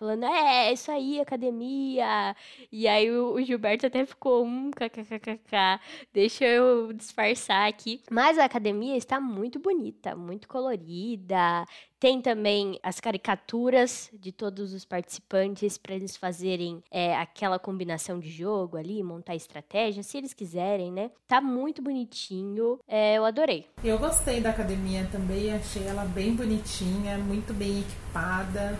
falando, 0.00 0.24
é, 0.24 0.68
é, 0.68 0.72
isso 0.72 0.90
aí, 0.90 1.20
academia. 1.20 2.34
E 2.72 2.88
aí 2.88 3.10
o, 3.10 3.34
o 3.34 3.42
Gilberto 3.42 3.86
até 3.86 4.06
ficou, 4.06 4.42
um 4.46 4.70
kkkk, 4.70 5.78
deixa 6.10 6.46
eu 6.46 6.90
disfarçar 6.94 7.68
aqui. 7.68 8.00
Mas 8.10 8.38
a 8.38 8.46
academia 8.46 8.96
está 8.96 9.20
muito 9.20 9.58
bonita, 9.58 10.16
muito 10.16 10.48
colorida. 10.48 11.66
Tem 12.00 12.22
também 12.22 12.80
as 12.82 12.98
caricaturas 12.98 14.08
de 14.14 14.32
todos 14.32 14.72
os 14.72 14.86
participantes 14.86 15.76
para 15.76 15.94
eles 15.94 16.16
fazerem 16.16 16.82
é, 16.90 17.14
aquela 17.14 17.58
combinação 17.58 18.18
de 18.18 18.30
jogo 18.30 18.78
ali, 18.78 19.02
montar 19.02 19.34
estratégia, 19.34 20.02
se 20.02 20.16
eles 20.16 20.32
quiserem, 20.32 20.90
né? 20.90 21.10
Tá 21.28 21.42
muito 21.42 21.82
bonitinho, 21.82 22.80
é, 22.88 23.18
eu 23.18 23.24
adorei. 23.26 23.66
Eu 23.84 23.98
gostei 23.98 24.40
da 24.40 24.48
academia 24.48 25.06
também, 25.12 25.52
achei 25.52 25.86
ela 25.86 26.06
bem 26.06 26.34
bonitinha, 26.34 27.18
muito 27.18 27.52
bem 27.52 27.80
equipada. 27.80 28.78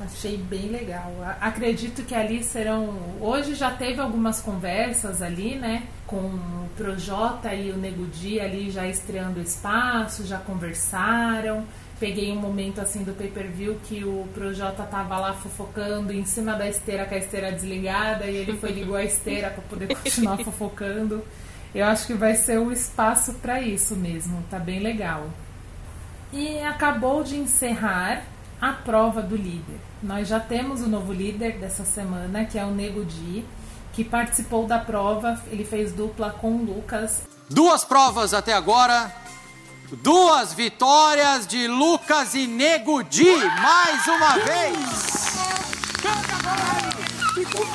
Achei 0.00 0.36
bem 0.36 0.68
legal. 0.68 1.12
Acredito 1.40 2.02
que 2.02 2.14
ali 2.14 2.42
serão. 2.42 2.98
Hoje 3.20 3.54
já 3.54 3.70
teve 3.70 4.00
algumas 4.00 4.40
conversas 4.40 5.22
ali, 5.22 5.54
né? 5.54 5.84
Com 6.04 6.16
o 6.16 6.68
Projota 6.76 7.54
e 7.54 7.70
o 7.70 7.76
Nego 7.76 8.04
Di 8.06 8.40
ali 8.40 8.70
já 8.70 8.86
estreando 8.88 9.38
o 9.38 9.42
espaço, 9.42 10.26
já 10.26 10.38
conversaram. 10.38 11.64
Peguei 12.00 12.32
um 12.32 12.40
momento 12.40 12.80
assim 12.80 13.04
do 13.04 13.12
pay 13.12 13.28
per 13.28 13.46
view 13.46 13.78
que 13.84 14.04
o 14.04 14.26
Projota 14.34 14.82
tava 14.82 15.16
lá 15.16 15.32
fofocando 15.32 16.12
em 16.12 16.24
cima 16.24 16.54
da 16.54 16.68
esteira 16.68 17.06
com 17.06 17.14
a 17.14 17.18
esteira 17.18 17.52
desligada 17.52 18.26
e 18.26 18.36
ele 18.36 18.58
foi 18.58 18.72
ligou 18.72 18.96
a 18.96 19.04
esteira 19.04 19.48
para 19.50 19.62
poder 19.62 19.94
continuar 19.94 20.38
fofocando. 20.38 21.24
Eu 21.72 21.86
acho 21.86 22.06
que 22.08 22.14
vai 22.14 22.34
ser 22.34 22.58
o 22.58 22.72
espaço 22.72 23.34
para 23.34 23.60
isso 23.60 23.94
mesmo, 23.94 24.42
tá 24.50 24.58
bem 24.58 24.80
legal. 24.80 25.30
E 26.32 26.58
acabou 26.60 27.22
de 27.22 27.36
encerrar 27.36 28.24
a 28.64 28.72
prova 28.72 29.20
do 29.20 29.36
líder. 29.36 29.78
Nós 30.02 30.26
já 30.26 30.40
temos 30.40 30.80
o 30.80 30.88
novo 30.88 31.12
líder 31.12 31.58
dessa 31.58 31.84
semana, 31.84 32.46
que 32.46 32.58
é 32.58 32.64
o 32.64 32.70
Nego 32.70 33.04
Di, 33.04 33.44
que 33.92 34.02
participou 34.02 34.66
da 34.66 34.78
prova, 34.78 35.38
ele 35.48 35.66
fez 35.66 35.92
dupla 35.92 36.30
com 36.30 36.52
o 36.52 36.64
Lucas. 36.64 37.24
Duas 37.50 37.84
provas 37.84 38.32
até 38.32 38.54
agora, 38.54 39.14
duas 40.02 40.54
vitórias 40.54 41.46
de 41.46 41.68
Lucas 41.68 42.34
e 42.34 42.46
Nego 42.46 43.02
Di, 43.02 43.34
mais 43.60 44.06
uma 44.06 44.38
vez. 44.38 45.34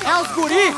É 0.04 0.16
os 0.20 0.28
guri! 0.32 0.74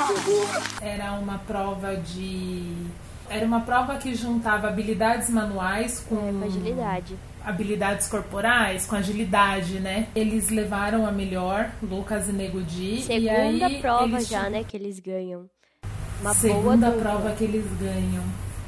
Era 0.83 1.13
uma 1.13 1.39
prova 1.39 1.97
de 1.97 2.87
era 3.31 3.47
uma 3.47 3.61
prova 3.61 3.97
que 3.97 4.15
juntava 4.15 4.69
habilidades 4.69 5.31
manuais 5.31 6.05
com, 6.07 6.17
é, 6.17 6.33
com 6.33 6.45
agilidade 6.45 7.17
habilidades 7.45 8.09
corporais, 8.09 8.87
com 8.87 8.97
agilidade, 8.97 9.81
né? 9.81 10.09
Eles 10.15 10.49
levaram 10.51 11.07
a 11.07 11.13
melhor, 11.13 11.71
Lucas 11.83 12.29
e 12.29 12.33
Nego 12.33 12.63
Di. 12.63 13.03
Segunda 13.03 13.23
e 13.23 13.63
aí, 13.65 13.81
prova 13.81 14.21
já, 14.21 14.49
né, 14.49 14.65
que 14.65 14.77
eles 14.77 14.99
ganham. 14.99 15.49
Uma 16.21 16.35
Segunda 16.35 16.91
prova 16.91 17.33
que 17.33 17.45
eles 17.45 17.67
ganham. 17.81 18.23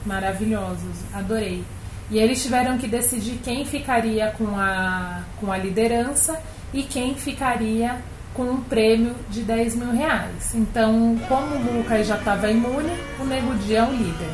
Maravilhosos, 0.05 1.05
adorei. 1.13 1.65
E 2.11 2.19
eles 2.19 2.43
tiveram 2.43 2.77
que 2.77 2.87
decidir 2.87 3.39
quem 3.43 3.65
ficaria 3.65 4.31
com 4.33 4.49
a, 4.59 5.23
com 5.41 5.51
a 5.51 5.57
liderança 5.57 6.43
e 6.73 6.83
quem 6.83 7.15
ficaria 7.15 8.03
com 8.35 8.43
um 8.43 8.61
prêmio 8.61 9.15
de 9.31 9.43
10 9.43 9.77
mil 9.77 9.93
reais. 9.93 10.55
Então, 10.55 11.17
como 11.29 11.55
o 11.55 11.79
Lucas 11.79 12.07
já 12.07 12.19
estava 12.19 12.51
imune, 12.51 12.91
o 13.21 13.25
Nego 13.25 13.55
Di 13.55 13.77
é 13.77 13.85
o 13.85 13.93
líder. 13.93 14.29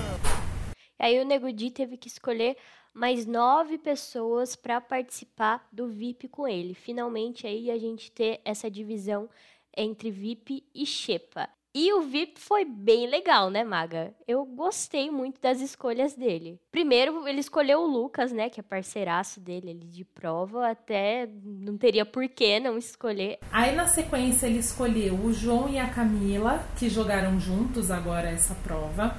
Aí 0.98 1.20
o 1.20 1.24
Nego 1.24 1.52
Di 1.52 1.70
teve 1.70 1.96
que 1.96 2.08
escolher 2.08 2.56
mais 2.92 3.26
nove 3.26 3.78
pessoas 3.78 4.56
para 4.56 4.80
participar 4.80 5.66
do 5.72 5.88
VIP 5.88 6.28
com 6.28 6.46
ele. 6.46 6.74
Finalmente 6.74 7.46
aí 7.46 7.70
a 7.70 7.78
gente 7.78 8.10
ter 8.10 8.40
essa 8.44 8.70
divisão 8.70 9.28
entre 9.76 10.10
VIP 10.10 10.64
e 10.74 10.84
Xepa. 10.84 11.48
E 11.72 11.92
o 11.92 12.00
VIP 12.00 12.40
foi 12.40 12.64
bem 12.64 13.06
legal, 13.06 13.48
né, 13.48 13.62
Maga? 13.62 14.12
Eu 14.26 14.44
gostei 14.44 15.08
muito 15.08 15.40
das 15.40 15.60
escolhas 15.60 16.14
dele. 16.14 16.58
Primeiro, 16.72 17.28
ele 17.28 17.38
escolheu 17.38 17.82
o 17.82 17.86
Lucas, 17.86 18.32
né, 18.32 18.50
que 18.50 18.58
é 18.58 18.62
parceiraço 18.62 19.38
dele 19.38 19.70
ali 19.70 19.86
de 19.86 20.04
prova, 20.04 20.68
até 20.68 21.28
não 21.44 21.78
teria 21.78 22.04
por 22.04 22.28
que 22.28 22.58
não 22.58 22.76
escolher. 22.76 23.38
Aí 23.52 23.72
na 23.76 23.86
sequência 23.86 24.48
ele 24.48 24.58
escolheu 24.58 25.14
o 25.14 25.32
João 25.32 25.68
e 25.68 25.78
a 25.78 25.88
Camila, 25.88 26.66
que 26.76 26.88
jogaram 26.88 27.38
juntos 27.38 27.88
agora 27.88 28.28
essa 28.28 28.56
prova. 28.56 29.16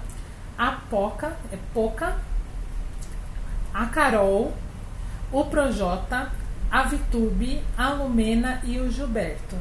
A 0.58 0.74
Poca, 0.74 1.38
é 1.54 1.58
Poca, 1.74 2.22
a 3.74 3.86
Carol, 3.86 4.54
o 5.32 5.46
Projota, 5.46 6.32
a 6.70 6.84
Vitube, 6.84 7.62
a 7.78 7.90
Lumena 7.90 8.62
e 8.64 8.80
o 8.80 8.92
Gilberto. 8.92 9.56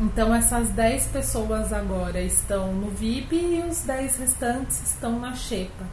Então 0.00 0.34
essas 0.34 0.70
10 0.70 1.08
pessoas 1.08 1.72
agora 1.72 2.20
estão 2.22 2.72
no 2.72 2.90
VIP 2.90 3.36
e 3.36 3.62
os 3.68 3.82
10 3.82 4.16
restantes 4.16 4.82
estão 4.82 5.18
na 5.18 5.34
Xepa. 5.34 5.84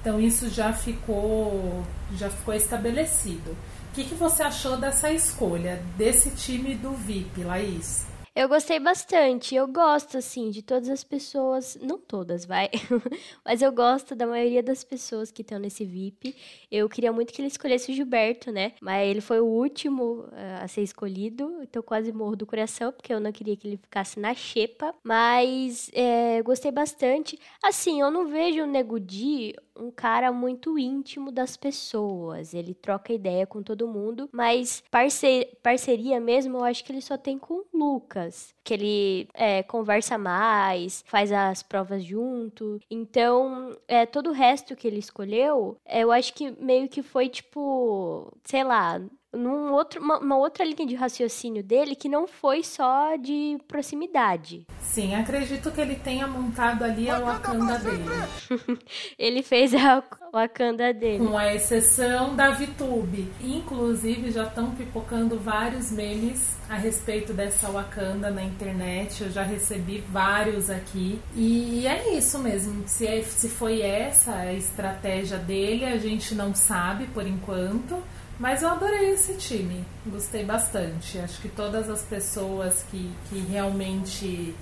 Então 0.00 0.20
isso 0.20 0.48
já 0.48 0.72
ficou 0.72 1.82
já 2.14 2.30
ficou 2.30 2.54
estabelecido. 2.54 3.50
O 3.50 3.94
que, 3.94 4.04
que 4.04 4.14
você 4.14 4.42
achou 4.42 4.76
dessa 4.76 5.10
escolha, 5.10 5.82
desse 5.96 6.30
time 6.30 6.74
do 6.74 6.92
VIP, 6.92 7.42
Laís? 7.42 8.06
Eu 8.36 8.50
gostei 8.50 8.78
bastante. 8.78 9.54
Eu 9.54 9.66
gosto, 9.66 10.18
assim, 10.18 10.50
de 10.50 10.60
todas 10.60 10.90
as 10.90 11.02
pessoas. 11.02 11.78
Não 11.80 11.96
todas, 11.96 12.44
vai. 12.44 12.68
Mas 13.42 13.62
eu 13.62 13.72
gosto 13.72 14.14
da 14.14 14.26
maioria 14.26 14.62
das 14.62 14.84
pessoas 14.84 15.30
que 15.30 15.40
estão 15.40 15.58
nesse 15.58 15.86
VIP. 15.86 16.36
Eu 16.70 16.86
queria 16.86 17.10
muito 17.10 17.32
que 17.32 17.40
ele 17.40 17.48
escolhesse 17.48 17.90
o 17.90 17.94
Gilberto, 17.94 18.52
né? 18.52 18.72
Mas 18.78 19.08
ele 19.08 19.22
foi 19.22 19.40
o 19.40 19.46
último 19.46 20.24
uh, 20.24 20.62
a 20.62 20.68
ser 20.68 20.82
escolhido. 20.82 21.62
Então 21.62 21.82
quase 21.82 22.12
morro 22.12 22.36
do 22.36 22.44
coração, 22.44 22.92
porque 22.92 23.10
eu 23.10 23.18
não 23.18 23.32
queria 23.32 23.56
que 23.56 23.66
ele 23.66 23.78
ficasse 23.78 24.20
na 24.20 24.34
xepa. 24.34 24.94
Mas 25.02 25.90
é, 25.94 26.42
gostei 26.42 26.70
bastante. 26.70 27.38
Assim, 27.64 28.02
eu 28.02 28.10
não 28.10 28.26
vejo 28.26 28.64
o 28.64 28.66
Nego 28.66 29.00
Di 29.00 29.54
um 29.78 29.90
cara 29.90 30.32
muito 30.32 30.78
íntimo 30.78 31.30
das 31.30 31.56
pessoas. 31.56 32.54
Ele 32.54 32.74
troca 32.74 33.12
ideia 33.12 33.46
com 33.46 33.62
todo 33.62 33.86
mundo, 33.86 34.28
mas 34.32 34.82
parce 34.90 35.48
parceria 35.62 36.18
mesmo, 36.20 36.58
eu 36.58 36.64
acho 36.64 36.84
que 36.84 36.92
ele 36.92 37.00
só 37.00 37.16
tem 37.16 37.38
com 37.38 37.54
o 37.54 37.66
Lucas. 37.72 38.25
Que 38.64 38.74
ele 38.74 39.28
é, 39.34 39.62
conversa 39.62 40.18
mais, 40.18 41.04
faz 41.06 41.32
as 41.32 41.62
provas 41.62 42.04
junto. 42.04 42.80
Então, 42.90 43.76
é, 43.86 44.06
todo 44.06 44.30
o 44.30 44.32
resto 44.32 44.76
que 44.76 44.86
ele 44.86 44.98
escolheu, 44.98 45.76
eu 45.88 46.10
acho 46.12 46.34
que 46.34 46.50
meio 46.62 46.88
que 46.88 47.02
foi 47.02 47.28
tipo, 47.28 48.32
sei 48.44 48.64
lá, 48.64 49.00
num 49.36 49.72
outro, 49.72 50.00
uma, 50.00 50.18
uma, 50.18 50.36
outra 50.36 50.64
linha 50.64 50.86
de 50.86 50.94
raciocínio 50.94 51.62
dele 51.62 51.94
que 51.94 52.08
não 52.08 52.26
foi 52.26 52.62
só 52.62 53.16
de 53.16 53.58
proximidade. 53.68 54.66
Sim, 54.80 55.14
acredito 55.14 55.70
que 55.70 55.80
ele 55.80 55.96
tenha 55.96 56.26
montado 56.26 56.82
ali 56.82 57.10
a 57.10 57.18
Wakanda 57.18 57.78
dele. 57.78 58.04
ele 59.18 59.42
fez 59.42 59.74
a 59.74 60.02
Wakanda 60.32 60.92
dele. 60.92 61.26
Com 61.26 61.36
a 61.36 61.54
exceção 61.54 62.34
da 62.34 62.50
VTube. 62.50 63.30
Inclusive, 63.40 64.30
já 64.30 64.44
estão 64.44 64.70
pipocando 64.72 65.38
vários 65.38 65.90
memes 65.90 66.56
a 66.68 66.74
respeito 66.74 67.32
dessa 67.32 67.68
Wakanda 67.68 68.30
na 68.30 68.42
internet. 68.42 69.22
Eu 69.22 69.30
já 69.30 69.42
recebi 69.42 70.02
vários 70.10 70.70
aqui. 70.70 71.20
E 71.34 71.86
é 71.86 72.14
isso 72.14 72.38
mesmo. 72.38 72.86
Se, 72.86 73.06
é, 73.06 73.22
se 73.22 73.48
foi 73.48 73.80
essa 73.80 74.34
a 74.34 74.52
estratégia 74.52 75.38
dele, 75.38 75.84
a 75.84 75.98
gente 75.98 76.34
não 76.34 76.54
sabe 76.54 77.06
por 77.08 77.26
enquanto. 77.26 78.02
Mas 78.38 78.62
eu 78.62 78.68
adorei 78.68 79.10
esse 79.10 79.36
time, 79.36 79.84
gostei 80.04 80.44
bastante. 80.44 81.18
Acho 81.18 81.40
que 81.40 81.48
todas 81.48 81.88
as 81.88 82.02
pessoas 82.02 82.82
que, 82.90 83.10
que 83.28 83.38
realmente 83.38 84.54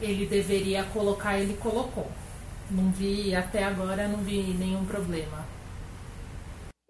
ele 0.00 0.26
deveria 0.26 0.84
colocar, 0.84 1.38
ele 1.38 1.56
colocou. 1.56 2.06
Não 2.70 2.90
vi, 2.90 3.34
até 3.34 3.64
agora, 3.64 4.06
não 4.08 4.18
vi 4.18 4.42
nenhum 4.54 4.84
problema. 4.84 5.46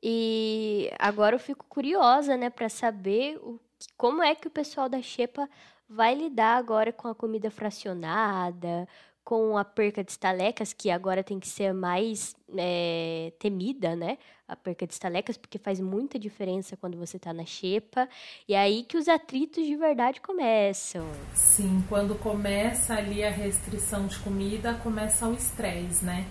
E 0.02 0.90
agora 0.98 1.36
eu 1.36 1.40
fico 1.40 1.64
curiosa, 1.68 2.36
né, 2.36 2.50
para 2.50 2.68
saber 2.68 3.38
o, 3.38 3.58
como 3.96 4.22
é 4.22 4.34
que 4.34 4.48
o 4.48 4.50
pessoal 4.50 4.88
da 4.88 5.00
Xepa 5.00 5.48
vai 5.88 6.14
lidar 6.14 6.56
agora 6.56 6.92
com 6.92 7.08
a 7.08 7.14
comida 7.14 7.50
fracionada, 7.50 8.88
com 9.24 9.56
a 9.56 9.64
perca 9.64 10.04
de 10.04 10.10
estalecas, 10.10 10.72
que 10.72 10.90
agora 10.90 11.24
tem 11.24 11.40
que 11.40 11.48
ser 11.48 11.72
mais 11.72 12.36
é, 12.56 13.32
temida, 13.38 13.96
né? 13.96 14.18
A 14.46 14.54
perca 14.54 14.86
de 14.86 14.92
estalecas, 14.92 15.38
porque 15.38 15.56
faz 15.56 15.80
muita 15.80 16.18
diferença 16.18 16.76
quando 16.76 16.98
você 16.98 17.18
tá 17.18 17.32
na 17.32 17.46
xepa. 17.46 18.06
E 18.46 18.52
é 18.52 18.58
aí 18.58 18.82
que 18.82 18.98
os 18.98 19.08
atritos 19.08 19.64
de 19.64 19.74
verdade 19.76 20.20
começam. 20.20 21.06
Sim, 21.32 21.82
quando 21.88 22.14
começa 22.16 22.94
ali 22.94 23.24
a 23.24 23.30
restrição 23.30 24.06
de 24.06 24.18
comida, 24.18 24.74
começa 24.74 25.26
o 25.26 25.32
estresse, 25.32 26.04
né? 26.04 26.26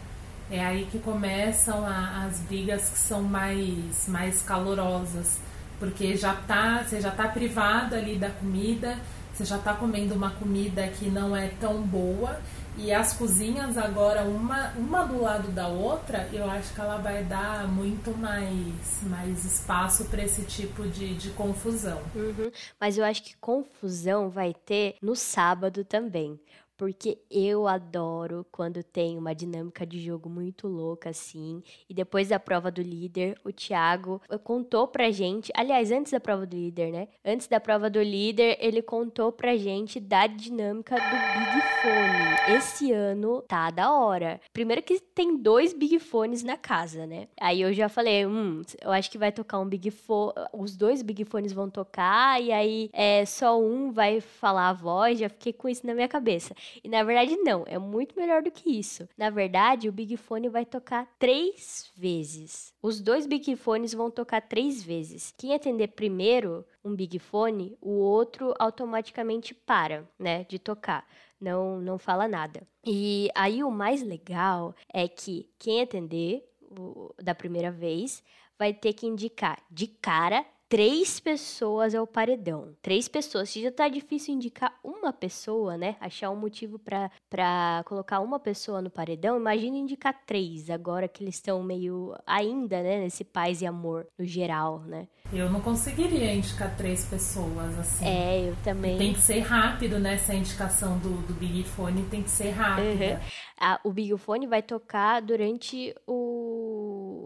É 0.51 0.63
aí 0.63 0.85
que 0.91 0.99
começam 0.99 1.87
a, 1.87 2.25
as 2.25 2.41
brigas 2.41 2.89
que 2.89 2.99
são 2.99 3.23
mais, 3.23 4.07
mais 4.07 4.43
calorosas. 4.43 5.39
Porque 5.79 6.15
já 6.15 6.35
tá, 6.35 6.83
você 6.83 7.01
já 7.01 7.09
tá 7.09 7.27
privado 7.27 7.95
ali 7.95 8.17
da 8.17 8.29
comida, 8.29 8.99
você 9.33 9.45
já 9.45 9.57
tá 9.57 9.73
comendo 9.73 10.13
uma 10.13 10.29
comida 10.29 10.87
que 10.89 11.09
não 11.09 11.35
é 11.35 11.47
tão 11.59 11.81
boa 11.81 12.39
e 12.77 12.91
as 12.91 13.13
cozinhas 13.13 13.77
agora, 13.77 14.23
uma, 14.23 14.71
uma 14.71 15.05
do 15.05 15.21
lado 15.21 15.51
da 15.51 15.67
outra, 15.67 16.27
eu 16.33 16.49
acho 16.49 16.73
que 16.73 16.81
ela 16.81 16.97
vai 16.97 17.23
dar 17.23 17.67
muito 17.67 18.11
mais, 18.17 19.03
mais 19.03 19.45
espaço 19.45 20.05
para 20.05 20.23
esse 20.23 20.43
tipo 20.43 20.87
de, 20.87 21.13
de 21.15 21.29
confusão. 21.31 22.01
Uhum. 22.15 22.51
Mas 22.79 22.97
eu 22.97 23.05
acho 23.05 23.23
que 23.23 23.37
confusão 23.37 24.29
vai 24.29 24.53
ter 24.53 24.95
no 25.01 25.15
sábado 25.15 25.83
também 25.83 26.39
porque 26.77 27.19
eu 27.29 27.67
adoro 27.67 28.45
quando 28.51 28.83
tem 28.83 29.17
uma 29.17 29.33
dinâmica 29.33 29.85
de 29.85 29.99
jogo 29.99 30.29
muito 30.29 30.67
louca 30.67 31.09
assim. 31.09 31.61
E 31.89 31.93
depois 31.93 32.29
da 32.29 32.39
prova 32.39 32.71
do 32.71 32.81
líder, 32.81 33.39
o 33.43 33.51
Thiago 33.51 34.21
contou 34.43 34.87
pra 34.87 35.11
gente, 35.11 35.51
aliás, 35.55 35.91
antes 35.91 36.11
da 36.11 36.19
prova 36.19 36.45
do 36.45 36.55
líder, 36.55 36.91
né? 36.91 37.07
Antes 37.23 37.47
da 37.47 37.59
prova 37.59 37.89
do 37.89 38.01
líder, 38.01 38.57
ele 38.59 38.81
contou 38.81 39.31
pra 39.31 39.55
gente 39.55 39.99
da 39.99 40.27
dinâmica 40.27 40.95
do 40.95 41.01
Big 41.01 41.61
Fone. 41.81 42.57
Esse 42.57 42.91
ano 42.91 43.41
tá 43.47 43.69
da 43.69 43.91
hora. 43.93 44.39
Primeiro 44.51 44.81
que 44.81 44.99
tem 44.99 45.37
dois 45.37 45.73
Big 45.73 45.99
Fones 45.99 46.43
na 46.43 46.57
casa, 46.57 47.05
né? 47.05 47.27
Aí 47.39 47.61
eu 47.61 47.73
já 47.73 47.87
falei, 47.87 48.25
hum, 48.25 48.61
eu 48.81 48.91
acho 48.91 49.09
que 49.09 49.17
vai 49.17 49.31
tocar 49.31 49.59
um 49.59 49.67
Big 49.67 49.91
Fone, 49.91 50.33
os 50.53 50.75
dois 50.75 51.01
Big 51.01 51.23
Fones 51.25 51.53
vão 51.53 51.69
tocar 51.69 52.41
e 52.41 52.51
aí 52.51 52.89
é 52.93 53.25
só 53.25 53.59
um 53.59 53.91
vai 53.91 54.19
falar 54.21 54.69
a 54.69 54.73
voz, 54.73 55.19
já 55.19 55.29
fiquei 55.29 55.53
com 55.53 55.69
isso 55.69 55.85
na 55.85 55.93
minha 55.93 56.07
cabeça. 56.07 56.55
E 56.83 56.87
na 56.87 57.03
verdade, 57.03 57.35
não, 57.37 57.63
é 57.67 57.77
muito 57.77 58.15
melhor 58.15 58.41
do 58.41 58.51
que 58.51 58.77
isso. 58.77 59.07
Na 59.17 59.29
verdade, 59.29 59.89
o 59.89 59.91
Big 59.91 60.15
Fone 60.17 60.49
vai 60.49 60.65
tocar 60.65 61.07
três 61.19 61.91
vezes. 61.95 62.73
Os 62.81 63.01
dois 63.01 63.25
Big 63.25 63.55
Fones 63.55 63.93
vão 63.93 64.09
tocar 64.11 64.41
três 64.41 64.83
vezes. 64.83 65.33
Quem 65.37 65.53
atender 65.53 65.89
primeiro 65.89 66.65
um 66.83 66.95
Big 66.95 67.17
Fone, 67.19 67.77
o 67.81 67.91
outro 67.91 68.53
automaticamente 68.59 69.53
para, 69.53 70.07
né, 70.19 70.43
de 70.45 70.59
tocar. 70.59 71.07
Não, 71.39 71.79
não 71.79 71.97
fala 71.97 72.27
nada. 72.27 72.65
E 72.85 73.29
aí 73.35 73.63
o 73.63 73.71
mais 73.71 74.01
legal 74.01 74.75
é 74.93 75.07
que 75.07 75.49
quem 75.59 75.81
atender 75.81 76.43
o, 76.61 77.13
da 77.21 77.35
primeira 77.35 77.71
vez 77.71 78.23
vai 78.57 78.73
ter 78.73 78.93
que 78.93 79.07
indicar 79.07 79.61
de 79.69 79.87
cara 79.87 80.45
três 80.73 81.19
pessoas 81.19 81.93
ao 81.93 82.07
paredão. 82.07 82.75
Três 82.81 83.07
pessoas. 83.07 83.51
Se 83.51 83.61
já 83.61 83.71
tá 83.71 83.87
difícil 83.87 84.33
indicar 84.33 84.73
uma 84.83 85.13
pessoa, 85.13 85.77
né? 85.77 85.95
Achar 86.01 86.31
um 86.31 86.35
motivo 86.35 86.79
para 86.79 87.83
colocar 87.85 88.19
uma 88.21 88.39
pessoa 88.39 88.81
no 88.81 88.89
paredão, 88.89 89.37
imagina 89.37 89.77
indicar 89.77 90.25
três, 90.25 90.71
agora 90.71 91.07
que 91.07 91.23
eles 91.23 91.35
estão 91.35 91.61
meio 91.61 92.15
ainda, 92.25 92.81
né? 92.81 93.01
Nesse 93.01 93.23
paz 93.23 93.61
e 93.61 93.67
amor 93.67 94.07
no 94.17 94.25
geral, 94.25 94.79
né? 94.79 95.07
Eu 95.31 95.49
não 95.49 95.61
conseguiria 95.61 96.33
indicar 96.33 96.75
três 96.75 97.05
pessoas 97.05 97.77
assim. 97.77 98.05
É, 98.05 98.49
eu 98.49 98.55
também. 98.63 98.97
Tem 98.97 99.13
que 99.13 99.21
ser 99.21 99.39
rápido 99.39 99.99
nessa 99.99 100.33
indicação 100.33 100.97
do, 100.97 101.21
do 101.27 101.33
Big 101.35 101.63
Fone, 101.63 102.03
tem 102.03 102.23
que 102.23 102.29
ser 102.29 102.49
rápido. 102.49 102.85
Uhum. 102.85 103.19
Ah, 103.59 103.79
o 103.83 103.91
Big 103.91 104.15
Fone 104.17 104.47
vai 104.47 104.61
tocar 104.61 105.21
durante 105.21 105.95
o, 106.05 106.62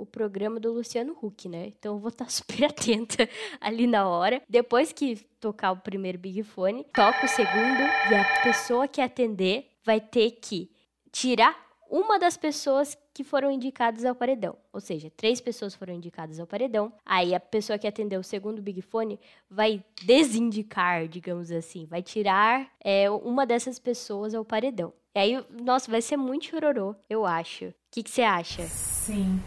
o 0.01 0.05
programa 0.05 0.59
do 0.59 0.71
Luciano 0.73 1.17
Huck, 1.21 1.47
né? 1.47 1.67
Então 1.67 1.95
eu 1.95 1.99
vou 1.99 2.09
estar 2.09 2.29
super 2.31 2.65
atenta 2.65 3.27
ali 3.59 3.87
na 3.87 4.07
hora. 4.07 4.41
Depois 4.49 4.91
que 4.91 5.15
tocar 5.39 5.71
o 5.71 5.77
primeiro 5.77 6.17
Big 6.17 6.43
Fone, 6.43 6.85
toca 6.93 7.25
o 7.25 7.29
segundo 7.29 7.81
e 8.11 8.15
a 8.15 8.43
pessoa 8.43 8.87
que 8.87 9.01
atender 9.01 9.67
vai 9.83 9.99
ter 9.99 10.31
que 10.31 10.69
tirar 11.11 11.67
uma 11.89 12.19
das 12.19 12.35
pessoas 12.35 12.97
que 13.13 13.23
foram 13.23 13.49
indicadas 13.49 14.05
ao 14.05 14.13
paredão. 14.13 14.55
Ou 14.71 14.79
seja, 14.79 15.11
três 15.15 15.41
pessoas 15.41 15.73
foram 15.73 15.93
indicadas 15.93 16.39
ao 16.39 16.45
paredão. 16.45 16.91
Aí 17.05 17.33
a 17.33 17.39
pessoa 17.39 17.79
que 17.79 17.87
atendeu 17.87 18.19
o 18.19 18.23
segundo 18.23 18.61
Big 18.61 18.81
Fone 18.81 19.19
vai 19.49 19.83
desindicar, 20.03 21.07
digamos 21.07 21.51
assim, 21.51 21.85
vai 21.85 22.03
tirar 22.03 22.69
é, 22.83 23.09
uma 23.09 23.45
dessas 23.45 23.79
pessoas 23.79 24.35
ao 24.35 24.45
paredão. 24.45 24.93
E 25.15 25.19
aí, 25.19 25.45
nossa, 25.63 25.89
vai 25.89 26.01
ser 26.01 26.17
muito 26.17 26.45
chororô, 26.45 26.95
eu 27.09 27.25
acho. 27.25 27.65
O 27.65 27.73
que, 27.89 28.07
você 28.07 28.21
acha? 28.21 28.67
Sim. 28.67 29.39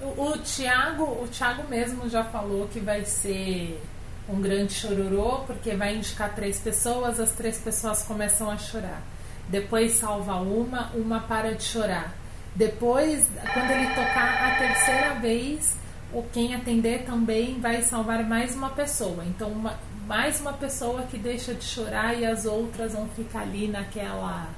O, 0.00 0.30
o 0.30 0.38
Thiago, 0.38 1.02
o 1.02 1.28
Thiago 1.28 1.68
mesmo 1.68 2.08
já 2.08 2.22
falou 2.24 2.68
que 2.68 2.78
vai 2.78 3.04
ser 3.04 3.80
um 4.28 4.40
grande 4.40 4.74
chororô, 4.74 5.40
porque 5.46 5.74
vai 5.74 5.96
indicar 5.96 6.34
três 6.34 6.58
pessoas, 6.58 7.18
as 7.18 7.32
três 7.32 7.58
pessoas 7.58 8.02
começam 8.02 8.50
a 8.50 8.56
chorar. 8.56 9.02
Depois 9.48 9.92
salva 9.92 10.36
uma, 10.36 10.90
uma 10.94 11.20
para 11.20 11.54
de 11.54 11.64
chorar. 11.64 12.14
Depois, 12.54 13.26
quando 13.52 13.70
ele 13.70 13.88
tocar 13.88 14.52
a 14.52 14.58
terceira 14.58 15.14
vez, 15.14 15.76
o 16.12 16.22
quem 16.22 16.54
atender 16.54 17.04
também 17.04 17.58
vai 17.60 17.82
salvar 17.82 18.22
mais 18.24 18.54
uma 18.54 18.70
pessoa. 18.70 19.24
Então, 19.24 19.48
uma, 19.48 19.78
mais 20.06 20.40
uma 20.40 20.52
pessoa 20.52 21.02
que 21.02 21.18
deixa 21.18 21.54
de 21.54 21.64
chorar 21.64 22.14
e 22.14 22.26
as 22.26 22.44
outras 22.44 22.92
vão 22.92 23.08
ficar 23.08 23.40
ali 23.40 23.68
naquela, 23.68 24.48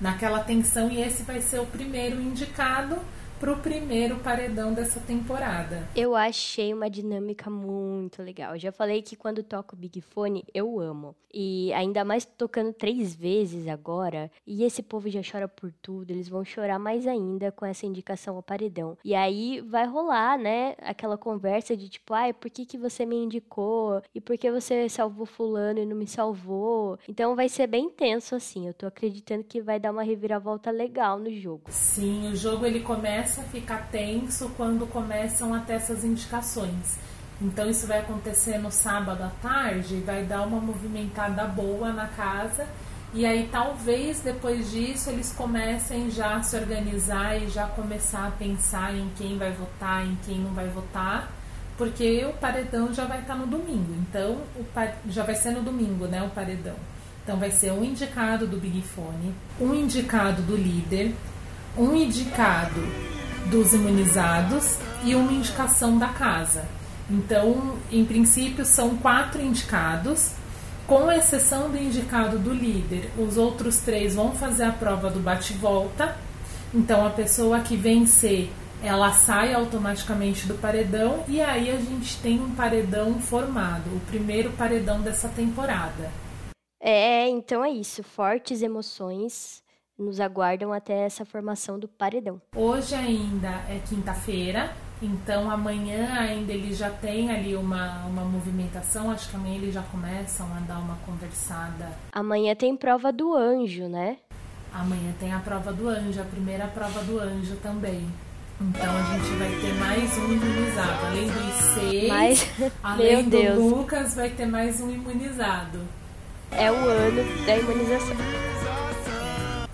naquela 0.00 0.40
tensão. 0.40 0.90
E 0.90 1.02
esse 1.02 1.22
vai 1.22 1.40
ser 1.40 1.60
o 1.60 1.66
primeiro 1.66 2.20
indicado 2.20 2.98
pro 3.38 3.56
primeiro 3.56 4.16
paredão 4.16 4.72
dessa 4.72 5.00
temporada. 5.00 5.88
Eu 5.94 6.14
achei 6.14 6.74
uma 6.74 6.90
dinâmica 6.90 7.48
muito 7.48 8.22
legal. 8.22 8.54
Eu 8.54 8.58
já 8.58 8.72
falei 8.72 9.02
que 9.02 9.16
quando 9.16 9.42
toco 9.42 9.76
Big 9.76 10.00
Fone, 10.00 10.44
eu 10.52 10.80
amo. 10.80 11.14
E 11.32 11.72
ainda 11.74 12.04
mais 12.04 12.24
tocando 12.24 12.72
três 12.72 13.14
vezes 13.14 13.68
agora, 13.68 14.30
e 14.46 14.64
esse 14.64 14.82
povo 14.82 15.10
já 15.10 15.20
chora 15.20 15.46
por 15.46 15.70
tudo, 15.82 16.10
eles 16.10 16.28
vão 16.28 16.44
chorar 16.44 16.78
mais 16.78 17.06
ainda 17.06 17.52
com 17.52 17.66
essa 17.66 17.86
indicação 17.86 18.36
ao 18.36 18.42
paredão. 18.42 18.96
E 19.04 19.14
aí 19.14 19.60
vai 19.60 19.86
rolar, 19.86 20.38
né, 20.38 20.74
aquela 20.80 21.18
conversa 21.18 21.76
de 21.76 21.88
tipo, 21.88 22.14
ai, 22.14 22.32
por 22.32 22.50
que, 22.50 22.64
que 22.64 22.78
você 22.78 23.04
me 23.04 23.16
indicou? 23.16 24.02
E 24.14 24.20
por 24.20 24.38
que 24.38 24.50
você 24.50 24.88
salvou 24.88 25.26
fulano 25.26 25.78
e 25.78 25.84
não 25.84 25.96
me 25.96 26.06
salvou? 26.06 26.98
Então 27.06 27.36
vai 27.36 27.48
ser 27.48 27.66
bem 27.66 27.90
tenso 27.90 28.34
assim. 28.34 28.66
Eu 28.66 28.74
tô 28.74 28.86
acreditando 28.86 29.44
que 29.44 29.60
vai 29.60 29.78
dar 29.78 29.92
uma 29.92 30.02
reviravolta 30.02 30.70
legal 30.70 31.18
no 31.18 31.30
jogo. 31.30 31.64
Sim, 31.68 32.32
o 32.32 32.36
jogo 32.36 32.64
ele 32.64 32.80
começa 32.80 33.27
a 33.36 33.44
ficar 33.44 33.88
tenso 33.90 34.50
quando 34.56 34.86
começam 34.86 35.52
a 35.54 35.60
ter 35.60 35.74
essas 35.74 36.04
indicações. 36.04 36.98
Então 37.40 37.68
isso 37.68 37.86
vai 37.86 38.00
acontecer 38.00 38.58
no 38.58 38.70
sábado 38.70 39.22
à 39.22 39.30
tarde, 39.40 40.02
vai 40.04 40.24
dar 40.24 40.42
uma 40.42 40.60
movimentada 40.60 41.44
boa 41.44 41.92
na 41.92 42.08
casa 42.08 42.66
e 43.14 43.24
aí 43.24 43.48
talvez 43.50 44.20
depois 44.20 44.70
disso 44.70 45.08
eles 45.08 45.32
comecem 45.32 46.10
já 46.10 46.36
a 46.36 46.42
se 46.42 46.56
organizar 46.56 47.40
e 47.40 47.48
já 47.48 47.66
começar 47.66 48.26
a 48.26 48.30
pensar 48.30 48.94
em 48.94 49.08
quem 49.16 49.38
vai 49.38 49.52
votar, 49.52 50.04
em 50.04 50.16
quem 50.26 50.38
não 50.40 50.50
vai 50.50 50.68
votar, 50.68 51.32
porque 51.76 52.24
o 52.26 52.32
paredão 52.34 52.92
já 52.92 53.04
vai 53.04 53.20
estar 53.20 53.34
no 53.34 53.46
domingo. 53.46 53.94
Então 54.00 54.42
já 55.08 55.22
vai 55.22 55.34
ser 55.34 55.52
no 55.52 55.62
domingo, 55.62 56.06
né, 56.06 56.22
o 56.22 56.30
paredão. 56.30 56.76
Então 57.22 57.38
vai 57.38 57.50
ser 57.50 57.72
um 57.72 57.84
indicado 57.84 58.46
do 58.46 58.58
Big 58.58 58.82
Fone, 58.82 59.34
um 59.60 59.74
indicado 59.74 60.42
do 60.42 60.56
líder, 60.56 61.14
um 61.78 61.94
indicado 61.94 62.82
dos 63.46 63.72
imunizados 63.72 64.78
e 65.04 65.14
uma 65.14 65.32
indicação 65.32 65.96
da 65.96 66.08
casa. 66.08 66.64
Então, 67.08 67.76
em 67.90 68.04
princípio, 68.04 68.64
são 68.64 68.96
quatro 68.96 69.40
indicados, 69.40 70.32
com 70.86 71.10
exceção 71.10 71.70
do 71.70 71.78
indicado 71.78 72.38
do 72.38 72.52
líder. 72.52 73.10
Os 73.16 73.36
outros 73.36 73.78
três 73.78 74.14
vão 74.14 74.32
fazer 74.32 74.64
a 74.64 74.72
prova 74.72 75.08
do 75.08 75.20
bate-volta. 75.20 76.16
Então, 76.74 77.06
a 77.06 77.10
pessoa 77.10 77.60
que 77.60 77.76
vencer, 77.76 78.50
ela 78.82 79.12
sai 79.12 79.54
automaticamente 79.54 80.46
do 80.46 80.54
paredão 80.54 81.24
e 81.28 81.40
aí 81.40 81.70
a 81.70 81.76
gente 81.76 82.16
tem 82.18 82.40
um 82.40 82.54
paredão 82.54 83.18
formado, 83.20 83.88
o 83.94 84.00
primeiro 84.00 84.50
paredão 84.52 85.00
dessa 85.00 85.28
temporada. 85.28 86.10
É, 86.80 87.28
então 87.28 87.64
é 87.64 87.70
isso. 87.70 88.02
Fortes 88.02 88.62
emoções 88.62 89.62
nos 89.98 90.20
aguardam 90.20 90.72
até 90.72 91.04
essa 91.04 91.24
formação 91.24 91.78
do 91.78 91.88
paredão. 91.88 92.40
Hoje 92.54 92.94
ainda 92.94 93.48
é 93.68 93.80
quinta-feira, 93.88 94.70
então 95.02 95.50
amanhã 95.50 96.14
ainda 96.20 96.52
eles 96.52 96.78
já 96.78 96.90
têm 96.90 97.30
ali 97.30 97.56
uma, 97.56 98.04
uma 98.06 98.22
movimentação, 98.22 99.10
acho 99.10 99.28
que 99.28 99.36
amanhã 99.36 99.56
eles 99.56 99.74
já 99.74 99.82
começam 99.82 100.46
a 100.56 100.60
dar 100.60 100.78
uma 100.78 100.96
conversada. 101.04 101.90
Amanhã 102.12 102.54
tem 102.54 102.76
prova 102.76 103.12
do 103.12 103.34
anjo, 103.34 103.88
né? 103.88 104.18
Amanhã 104.72 105.12
tem 105.18 105.32
a 105.32 105.38
prova 105.40 105.72
do 105.72 105.88
anjo, 105.88 106.20
a 106.20 106.24
primeira 106.24 106.66
prova 106.68 107.02
do 107.02 107.18
anjo 107.18 107.56
também. 107.56 108.06
Então 108.60 108.90
a 108.90 109.02
gente 109.02 109.30
vai 109.38 109.50
ter 109.60 109.72
mais 109.74 110.18
um 110.18 110.32
imunizado. 110.32 111.06
Além 111.06 111.28
dos 111.28 111.54
seis, 111.74 112.08
Mas, 112.08 112.50
além 112.82 113.24
do 113.24 113.30
Deus. 113.30 113.58
Lucas, 113.58 114.14
vai 114.14 114.30
ter 114.30 114.46
mais 114.46 114.80
um 114.80 114.90
imunizado. 114.90 115.80
É 116.50 116.70
o 116.70 116.74
ano 116.74 117.46
da 117.46 117.56
imunização. 117.56 118.16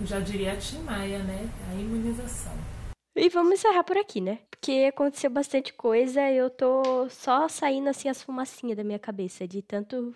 Já 0.05 0.19
diria 0.19 0.53
a 0.53 0.55
Tim 0.55 0.79
Maia, 0.79 1.19
né? 1.19 1.49
A 1.71 1.73
imunização. 1.73 2.53
E 3.15 3.29
vamos 3.29 3.53
encerrar 3.53 3.83
por 3.83 3.97
aqui, 3.97 4.19
né? 4.19 4.39
Porque 4.51 4.87
aconteceu 4.89 5.29
bastante 5.29 5.73
coisa 5.73 6.21
e 6.29 6.37
eu 6.37 6.49
tô 6.49 7.07
só 7.09 7.47
saindo 7.47 7.89
assim 7.89 8.09
as 8.09 8.21
fumacinhas 8.21 8.75
da 8.75 8.83
minha 8.83 8.99
cabeça, 8.99 9.47
de 9.47 9.61
tanto 9.61 10.13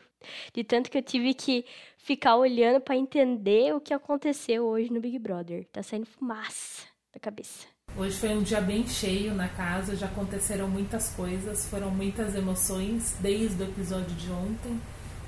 de 0.54 0.65
tanto 0.65 0.91
que 0.91 0.97
eu 0.97 1.02
tive 1.02 1.34
que 1.34 1.65
ficar 1.97 2.36
olhando 2.36 2.82
para 2.82 2.97
entender 2.97 3.73
o 3.73 3.80
que 3.80 3.93
aconteceu 3.93 4.65
hoje 4.65 4.91
no 4.91 4.99
Big 4.99 5.17
Brother. 5.17 5.65
Tá 5.71 5.82
saindo 5.82 6.06
fumaça 6.06 6.84
da 7.13 7.19
cabeça. 7.19 7.67
Hoje 7.97 8.17
foi 8.17 8.30
um 8.30 8.43
dia 8.43 8.62
bem 8.62 8.88
cheio 8.88 9.34
na 9.34 9.47
casa, 9.47 9.95
já 9.95 10.06
aconteceram 10.06 10.67
muitas 10.67 11.10
coisas, 11.15 11.67
foram 11.67 11.89
muitas 11.89 12.36
emoções 12.36 13.15
desde 13.19 13.63
o 13.63 13.65
episódio 13.65 14.13
de 14.15 14.30
ontem, 14.30 14.80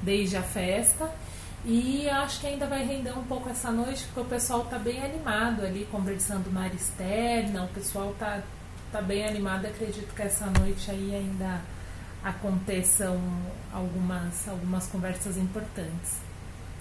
desde 0.01 0.37
a 0.37 0.43
festa. 0.43 1.09
E 1.65 2.09
acho 2.09 2.39
que 2.39 2.47
ainda 2.47 2.65
vai 2.65 2.83
render 2.83 3.11
um 3.17 3.23
pouco 3.23 3.49
essa 3.49 3.71
noite, 3.71 4.03
porque 4.05 4.19
o 4.21 4.25
pessoal 4.25 4.65
tá 4.65 4.79
bem 4.79 5.03
animado 5.03 5.63
ali, 5.63 5.87
conversando 5.91 6.51
na 6.51 6.61
área 6.61 6.75
externa, 6.75 7.65
o 7.65 7.67
pessoal 7.67 8.15
tá, 8.17 8.41
tá 8.91 9.01
bem 9.01 9.25
animado. 9.25 9.65
Acredito 9.65 10.13
que 10.15 10.21
essa 10.21 10.47
noite 10.47 10.89
aí 10.89 11.13
ainda 11.13 11.61
aconteçam 12.23 13.19
algumas, 13.71 14.47
algumas 14.47 14.87
conversas 14.87 15.37
importantes. 15.37 16.19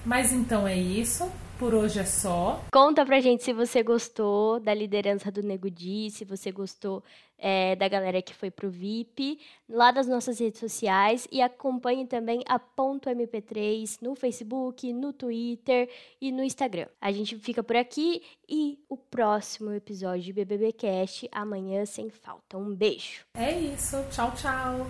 Mas 0.05 0.31
então 0.31 0.67
é 0.67 0.75
isso. 0.75 1.29
Por 1.59 1.75
hoje 1.75 1.99
é 1.99 2.05
só. 2.05 2.59
Conta 2.73 3.05
pra 3.05 3.19
gente 3.19 3.43
se 3.43 3.53
você 3.53 3.83
gostou 3.83 4.59
da 4.59 4.73
liderança 4.73 5.29
do 5.31 5.43
Nego 5.43 5.69
Di, 5.69 6.09
se 6.09 6.25
você 6.25 6.51
gostou 6.51 7.03
é, 7.41 7.75
da 7.75 7.87
galera 7.87 8.21
que 8.21 8.33
foi 8.33 8.51
pro 8.51 8.69
VIP, 8.69 9.39
lá 9.67 9.91
das 9.91 10.07
nossas 10.07 10.39
redes 10.39 10.59
sociais. 10.59 11.27
E 11.31 11.41
acompanhe 11.41 12.05
também 12.05 12.43
a 12.47 12.59
Ponto 12.59 13.09
MP3 13.09 13.97
no 14.01 14.15
Facebook, 14.15 14.93
no 14.93 15.11
Twitter 15.11 15.89
e 16.21 16.31
no 16.31 16.43
Instagram. 16.43 16.87
A 17.01 17.11
gente 17.11 17.35
fica 17.39 17.63
por 17.63 17.75
aqui 17.75 18.21
e 18.47 18.79
o 18.87 18.95
próximo 18.95 19.73
episódio 19.73 20.21
de 20.21 20.33
BBB 20.33 20.71
Cast 20.73 21.27
amanhã 21.31 21.83
sem 21.85 22.11
falta. 22.11 22.57
Um 22.57 22.75
beijo. 22.75 23.25
É 23.35 23.51
isso. 23.51 23.97
Tchau, 24.11 24.31
tchau. 24.35 24.87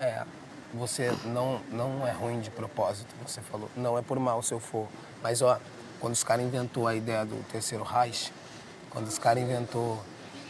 É 0.00 0.24
você 0.74 1.12
não, 1.26 1.60
não 1.70 2.06
é 2.06 2.10
ruim 2.10 2.40
de 2.40 2.50
propósito, 2.50 3.14
você 3.24 3.40
falou. 3.40 3.70
Não 3.76 3.96
é 3.96 4.02
por 4.02 4.18
mal 4.18 4.42
se 4.42 4.52
eu 4.52 4.58
for. 4.58 4.88
Mas, 5.22 5.40
ó, 5.40 5.58
quando 6.00 6.14
os 6.14 6.24
caras 6.24 6.44
inventou 6.44 6.88
a 6.88 6.94
ideia 6.94 7.24
do 7.24 7.40
terceiro 7.50 7.84
Reich, 7.84 8.32
quando 8.90 9.06
os 9.06 9.18
caras 9.18 9.42
inventou 9.42 10.02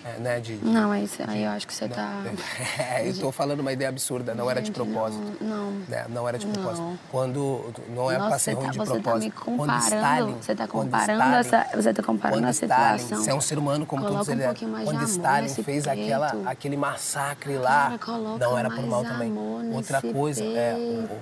é, 0.05 0.21
né, 0.21 0.41
de, 0.41 0.57
não, 0.63 0.91
aí, 0.91 1.09
aí 1.27 1.45
eu 1.45 1.51
acho 1.51 1.67
que 1.67 1.73
você 1.73 1.87
está... 1.87 2.23
É, 2.79 3.07
eu 3.07 3.11
estou 3.11 3.33
falando 3.33 3.61
uma 3.61 3.73
ideia 3.73 3.89
absurda, 3.89 4.35
não 4.35 4.45
Gente, 4.45 4.51
era 4.53 4.63
de 4.63 4.71
propósito. 4.71 5.23
Não, 5.41 5.71
não. 5.71 5.73
Né, 5.89 6.07
não 6.09 6.29
era 6.29 6.39
de 6.39 6.47
propósito. 6.47 6.83
Não. 6.83 6.99
Quando, 7.11 7.73
não 7.89 8.11
é 8.11 8.17
para 8.17 8.39
ser 8.39 8.53
ruim 8.53 8.67
tá, 8.67 8.71
de 8.73 8.79
você 8.79 8.93
propósito. 8.93 9.33
Tá 9.33 9.41
comparando, 9.41 9.85
Stalin, 9.85 10.37
você 10.41 10.53
está 10.53 10.69
comparando 10.69 11.23
Stalin, 11.23 11.37
essa... 11.37 11.83
Você 11.83 11.91
está 11.91 12.03
comparando 12.03 12.47
a 12.47 12.53
situação. 12.53 12.97
Stalin, 12.97 13.23
você 13.23 13.31
é 13.31 13.35
um 13.35 13.41
ser 13.41 13.59
humano 13.59 13.87
como 13.87 14.07
todos 14.07 14.29
eles. 14.29 14.47
Um 14.63 14.85
quando 14.85 15.03
Stalin 15.05 15.49
fez 15.49 15.89
aquela, 15.89 16.37
aquele 16.47 16.77
massacre 16.77 17.57
lá, 17.57 17.99
Cara, 17.99 18.19
não 18.39 18.59
era 18.59 18.71
por 18.71 18.87
mal 18.87 19.03
também. 19.03 19.33
Outra 19.73 20.03
coisa, 20.03 20.45
é, 20.45 20.75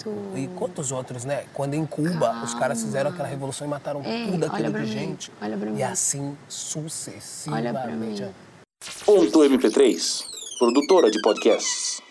o, 0.04 0.08
o, 0.08 0.38
e 0.38 0.48
quantos 0.48 0.90
outros, 0.90 1.24
né? 1.24 1.44
Quando 1.54 1.74
em 1.74 1.86
Cuba, 1.86 2.26
Calma. 2.26 2.44
os 2.44 2.54
caras 2.54 2.82
fizeram 2.82 3.10
aquela 3.10 3.28
revolução 3.28 3.66
e 3.66 3.70
mataram 3.70 4.02
Ei, 4.04 4.30
tudo 4.30 4.46
aquilo 4.46 4.72
de 4.72 4.86
gente. 4.86 5.32
Olha 5.40 5.56
pra 5.56 5.70
mim. 5.70 5.78
E 5.78 5.82
assim 5.82 6.36
sucessivamente. 6.48 7.68
Olha 7.68 7.80
pra 7.80 7.92
mim. 7.92 8.32
Ponto 9.04 9.44
MP3, 9.44 10.24
produtora 10.58 11.10
de 11.10 11.20
podcasts. 11.20 12.02